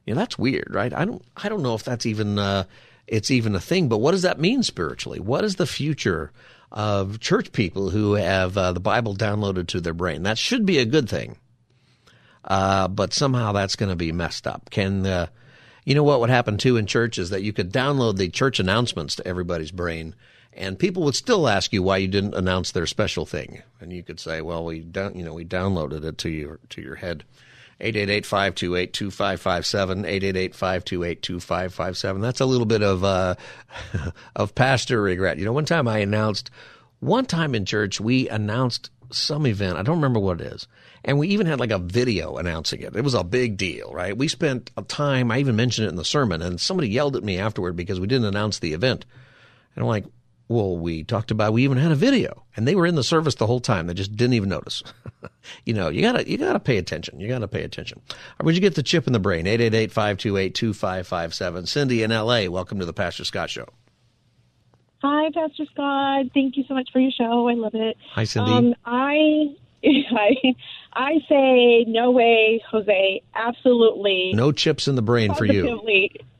[0.04, 0.92] You know, that's weird, right?
[0.92, 2.64] I don't I don't know if that's even uh,
[3.06, 5.20] it's even a thing, but what does that mean spiritually?
[5.20, 6.32] What is the future
[6.70, 10.22] of church people who have uh, the Bible downloaded to their brain?
[10.22, 11.36] That should be a good thing.
[12.44, 14.70] Uh, but somehow that's going to be messed up.
[14.70, 15.26] Can uh,
[15.84, 18.60] you know what would happen too in church is that you could download the church
[18.60, 20.14] announcements to everybody's brain,
[20.58, 24.02] and people would still ask you why you didn't announce their special thing, and you
[24.02, 27.22] could say, "Well, we don't, you know, we downloaded it to your to your head."
[27.80, 32.20] 888-528-2557, 888-528-2557.
[32.20, 33.36] That's a little bit of uh,
[34.36, 35.38] of pastor regret.
[35.38, 36.50] You know, one time I announced,
[36.98, 39.78] one time in church we announced some event.
[39.78, 40.66] I don't remember what it is.
[41.04, 42.96] And we even had like a video announcing it.
[42.96, 44.16] It was a big deal, right?
[44.16, 47.22] We spent a time, I even mentioned it in the sermon, and somebody yelled at
[47.22, 49.04] me afterward because we didn't announce the event.
[49.76, 50.06] And I'm like,
[50.48, 52.44] well, we talked about, we even had a video.
[52.56, 53.86] And they were in the service the whole time.
[53.86, 54.82] They just didn't even notice.
[55.64, 57.20] you know, you gotta, you gotta pay attention.
[57.20, 58.00] You gotta pay attention.
[58.40, 59.44] Or would you get the chip in the brain?
[59.44, 61.68] 888-528-2557.
[61.68, 63.66] Cindy in LA, welcome to the Pastor Scott Show.
[65.02, 66.26] Hi, Pastor Scott.
[66.34, 67.48] Thank you so much for your show.
[67.48, 67.96] I love it.
[68.12, 68.50] Hi, Cindy.
[68.50, 69.54] Um, I,
[69.84, 70.54] I,
[70.92, 73.22] I say no way, Jose.
[73.34, 74.32] Absolutely.
[74.34, 75.80] No chips in the brain for you.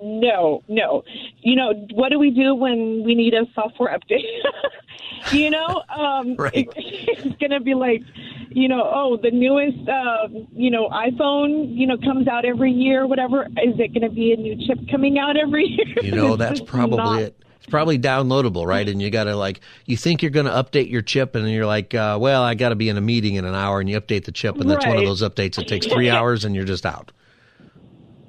[0.00, 1.04] No, no.
[1.40, 4.24] You know what do we do when we need a software update?
[5.32, 6.52] you know, um, Right.
[6.54, 8.02] it- it's gonna be like,
[8.50, 13.06] you know, oh, the newest, uh, you know, iPhone, you know, comes out every year,
[13.06, 13.44] whatever.
[13.44, 15.94] Is it gonna be a new chip coming out every year?
[16.02, 17.36] You know, that's probably not- it.
[17.70, 18.88] Probably downloadable, right?
[18.88, 21.66] And you got to like, you think you're going to update your chip, and you're
[21.66, 24.00] like, uh, well, I got to be in a meeting in an hour, and you
[24.00, 26.64] update the chip, and that's one of those updates that takes three hours, and you're
[26.64, 27.12] just out.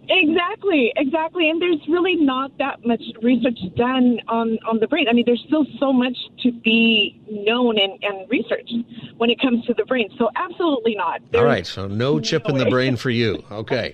[0.10, 1.50] Exactly, exactly.
[1.52, 5.08] And there's really not that much research done on, on the brain.
[5.08, 8.74] I mean, there's still so much to be known and, and researched
[9.18, 10.10] when it comes to the brain.
[10.18, 11.22] So absolutely not.
[11.22, 13.44] All There's right, so no chip in the brain for you.
[13.52, 13.94] Okay.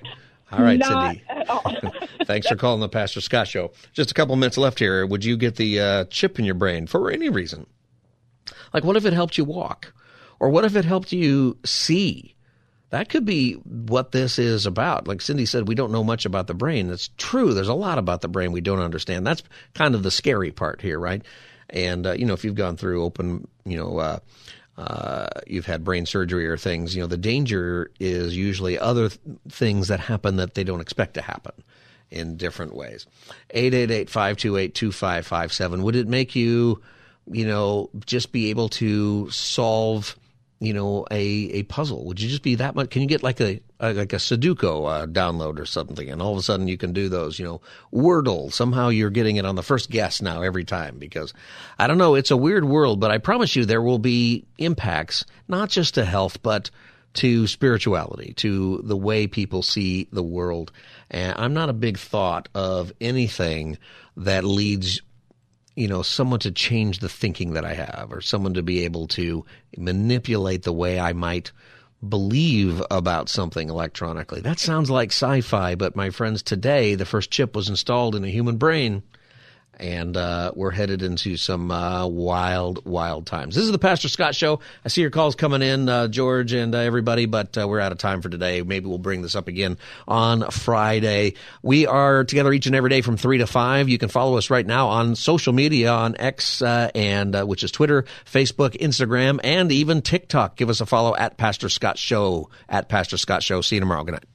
[0.55, 2.07] All right, not Cindy.
[2.25, 3.71] Thanks for calling the Pastor Scott Show.
[3.93, 5.05] Just a couple minutes left here.
[5.05, 7.67] Would you get the uh, chip in your brain for any reason?
[8.73, 9.93] Like, what if it helped you walk?
[10.39, 12.35] Or what if it helped you see?
[12.89, 15.07] That could be what this is about.
[15.07, 16.87] Like Cindy said, we don't know much about the brain.
[16.87, 17.53] That's true.
[17.53, 19.25] There's a lot about the brain we don't understand.
[19.25, 19.43] That's
[19.73, 21.21] kind of the scary part here, right?
[21.69, 24.19] And uh, you know, if you've gone through open, you know, uh,
[24.77, 29.19] uh, you've had brain surgery or things, you know, the danger is usually other th-
[29.49, 31.53] things that happen that they don't expect to happen
[32.11, 33.07] in different ways.
[33.53, 35.81] 888-528-2557.
[35.81, 36.81] Would it make you,
[37.31, 40.15] you know, just be able to solve
[40.59, 42.05] you know, a, a puzzle?
[42.05, 42.89] Would you just be that much?
[42.89, 46.33] Can you get like a, a like a Sudoku uh, download or something, and all
[46.33, 47.37] of a sudden you can do those?
[47.39, 47.61] You know,
[47.93, 48.51] Wordle.
[48.51, 51.33] Somehow you're getting it on the first guess now every time because
[51.77, 52.15] I don't know.
[52.15, 56.05] It's a weird world, but I promise you there will be impacts not just to
[56.05, 56.69] health, but
[57.15, 60.71] to spirituality, to the way people see the world.
[61.09, 63.77] And I'm not a big thought of anything
[64.17, 65.01] that leads
[65.75, 69.07] you know, someone to change the thinking that I have or someone to be able
[69.09, 69.45] to
[69.77, 71.51] manipulate the way I might
[72.09, 74.41] believe about something electronically.
[74.41, 78.29] That sounds like sci-fi, but my friends, today the first chip was installed in a
[78.29, 79.03] human brain
[79.79, 83.55] and uh, we're headed into some uh, wild, wild times.
[83.55, 84.59] This is the Pastor Scott Show.
[84.83, 87.91] I see your calls coming in, uh, George and uh, everybody, but uh, we're out
[87.91, 88.61] of time for today.
[88.61, 91.35] Maybe we'll bring this up again on Friday.
[91.61, 93.89] We are together each and every day from three to five.
[93.89, 97.71] You can follow us right now on social media on X uh, and which is
[97.71, 100.55] Twitter, Facebook, Instagram, and even TikTok.
[100.55, 103.61] Give us a follow at Pastor Scott Show at Pastor Scott Show.
[103.61, 104.03] See you tomorrow.
[104.03, 104.34] Good night.